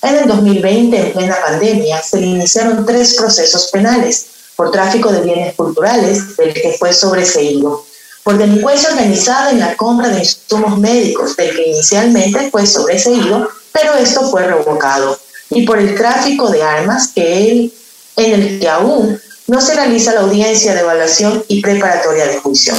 En 0.01 0.15
el 0.15 0.27
2020, 0.27 0.99
en 0.99 1.13
plena 1.13 1.37
pandemia, 1.43 2.01
se 2.03 2.21
iniciaron 2.21 2.85
tres 2.85 3.15
procesos 3.15 3.67
penales 3.71 4.27
por 4.55 4.71
tráfico 4.71 5.11
de 5.11 5.21
bienes 5.21 5.55
culturales, 5.55 6.35
del 6.37 6.53
que 6.53 6.75
fue 6.77 6.93
sobreseído, 6.93 7.85
por 8.23 8.37
delincuencia 8.37 8.89
organizada 8.89 9.51
en 9.51 9.59
la 9.59 9.75
compra 9.77 10.09
de 10.09 10.19
insumos 10.19 10.77
médicos, 10.79 11.35
del 11.35 11.55
que 11.55 11.69
inicialmente 11.69 12.49
fue 12.51 12.65
sobreseído, 12.65 13.49
pero 13.71 13.95
esto 13.95 14.29
fue 14.29 14.43
revocado, 14.43 15.19
y 15.49 15.65
por 15.65 15.79
el 15.79 15.95
tráfico 15.95 16.49
de 16.49 16.63
armas, 16.63 17.09
que 17.13 17.51
él, 17.51 17.73
en 18.17 18.33
el 18.33 18.59
que 18.59 18.67
aún 18.67 19.19
no 19.47 19.61
se 19.61 19.75
realiza 19.75 20.13
la 20.13 20.21
audiencia 20.21 20.73
de 20.73 20.81
evaluación 20.81 21.43
y 21.47 21.61
preparatoria 21.61 22.27
de 22.27 22.37
juicio. 22.37 22.73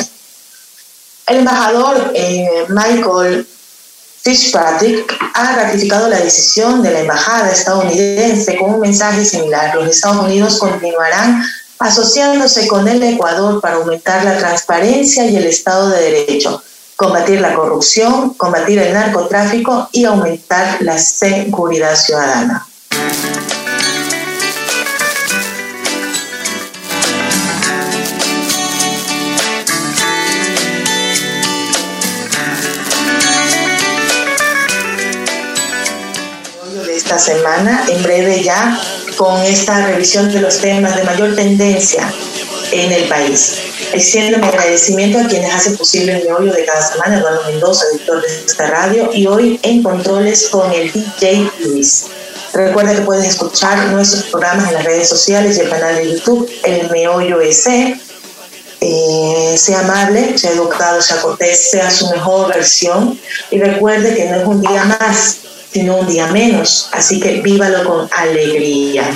El 1.28 1.38
embajador 1.38 2.12
eh, 2.14 2.64
Michael 2.68 3.46
Fitzpatrick 4.22 5.14
ha 5.34 5.56
ratificado 5.56 6.08
la 6.08 6.20
decisión 6.20 6.82
de 6.82 6.90
la 6.90 7.00
embajada 7.00 7.50
estadounidense 7.50 8.56
con 8.56 8.74
un 8.74 8.80
mensaje 8.80 9.24
similar. 9.24 9.74
Los 9.74 9.88
Estados 9.88 10.24
Unidos 10.24 10.58
continuarán 10.58 11.42
asociándose 11.78 12.66
con 12.66 12.88
el 12.88 13.02
Ecuador 13.02 13.60
para 13.60 13.76
aumentar 13.76 14.24
la 14.24 14.38
transparencia 14.38 15.26
y 15.26 15.36
el 15.36 15.46
Estado 15.46 15.90
de 15.90 16.00
Derecho, 16.00 16.62
combatir 16.96 17.40
la 17.40 17.54
corrupción, 17.54 18.34
combatir 18.34 18.78
el 18.78 18.94
narcotráfico 18.94 19.88
y 19.92 20.04
aumentar 20.06 20.78
la 20.80 20.98
seguridad 20.98 21.94
ciudadana. 21.94 22.67
Esta 37.08 37.18
semana, 37.18 37.86
en 37.88 38.02
breve 38.02 38.42
ya, 38.42 38.78
con 39.16 39.40
esta 39.40 39.86
revisión 39.86 40.30
de 40.30 40.42
los 40.42 40.58
temas 40.58 40.94
de 40.94 41.04
mayor 41.04 41.34
tendencia 41.34 42.12
en 42.70 42.92
el 42.92 43.08
país. 43.08 43.54
Extiendo 43.94 44.36
mi 44.36 44.46
agradecimiento 44.46 45.18
a 45.18 45.26
quienes 45.26 45.54
hacen 45.54 45.78
posible 45.78 46.18
el 46.18 46.24
meollo 46.24 46.52
de 46.52 46.66
cada 46.66 46.86
semana, 46.86 47.16
Eduardo 47.16 47.44
Mendoza, 47.46 47.86
editor 47.94 48.20
de 48.20 48.44
esta 48.44 48.66
radio, 48.66 49.08
y 49.14 49.26
hoy 49.26 49.58
en 49.62 49.82
controles 49.82 50.48
con 50.50 50.70
el 50.70 50.92
DJ 50.92 51.50
Luis. 51.60 52.08
Recuerda 52.52 52.94
que 52.94 53.00
puedes 53.00 53.26
escuchar 53.26 53.86
nuestros 53.86 54.24
programas 54.24 54.68
en 54.68 54.74
las 54.74 54.84
redes 54.84 55.08
sociales 55.08 55.56
y 55.56 55.60
el 55.60 55.70
canal 55.70 55.96
de 55.96 56.12
YouTube, 56.12 56.46
El 56.62 56.90
Meollo 56.90 57.40
EC. 57.40 57.98
Eh, 58.80 59.56
sea 59.56 59.80
amable, 59.80 60.38
sea 60.38 60.52
educado, 60.52 61.00
sea 61.02 61.20
cortés, 61.20 61.70
sea 61.70 61.90
su 61.90 62.08
mejor 62.10 62.54
versión 62.54 63.18
y 63.50 63.58
recuerde 63.58 64.14
que 64.14 64.26
no 64.26 64.36
es 64.36 64.46
un 64.46 64.60
día 64.60 64.84
más, 64.84 65.38
sino 65.78 65.94
un 65.94 66.08
día 66.08 66.26
menos. 66.26 66.88
Así 66.92 67.20
que 67.20 67.40
vívalo 67.40 67.84
con 67.84 68.10
alegría. 68.12 69.08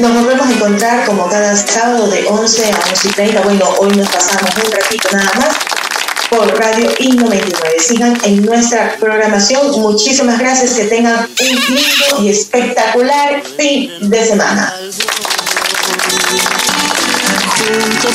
Nos 0.00 0.14
volvemos 0.14 0.46
a 0.46 0.52
encontrar 0.52 1.04
como 1.04 1.28
cada 1.28 1.54
sábado 1.54 2.06
de 2.08 2.26
11 2.26 2.72
a 2.72 2.90
11 2.90 3.08
y 3.08 3.10
30. 3.10 3.40
Bueno, 3.42 3.68
hoy 3.80 3.90
nos 3.90 4.08
pasamos 4.08 4.50
un 4.64 4.72
ratito 4.72 5.08
nada 5.12 5.30
más 5.36 5.56
por 6.30 6.58
Radio 6.58 6.90
I99. 6.90 7.80
Sigan 7.80 8.18
en 8.24 8.46
nuestra 8.46 8.96
programación. 8.98 9.78
Muchísimas 9.82 10.38
gracias. 10.38 10.72
Que 10.72 10.84
tengan 10.84 11.18
un 11.18 11.74
lindo 11.74 12.22
y 12.22 12.30
espectacular 12.30 13.42
fin 13.58 13.90
de 14.08 14.24
semana. 14.24 14.72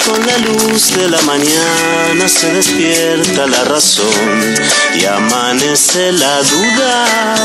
Con 0.06 0.26
la 0.26 0.38
luz 0.38 0.96
de 0.96 1.10
la 1.10 1.22
mañana 1.22 2.28
se 2.28 2.54
despierta 2.54 3.48
la 3.48 3.64
razón 3.64 4.56
y 4.94 5.06
amanece 5.06 6.12
la 6.12 6.42
duda. 6.44 7.36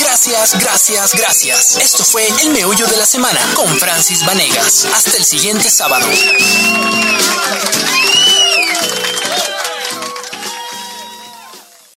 Gracias, 0.00 0.58
gracias, 0.60 1.14
gracias. 1.14 1.76
Esto 1.76 2.04
fue 2.04 2.26
El 2.42 2.50
Meollo 2.50 2.86
de 2.86 2.96
la 2.96 3.06
Semana 3.06 3.40
con 3.54 3.68
Francis 3.78 4.24
Vanegas. 4.24 4.86
Hasta 4.94 5.16
el 5.16 5.24
siguiente 5.24 5.68
sábado. 5.68 6.06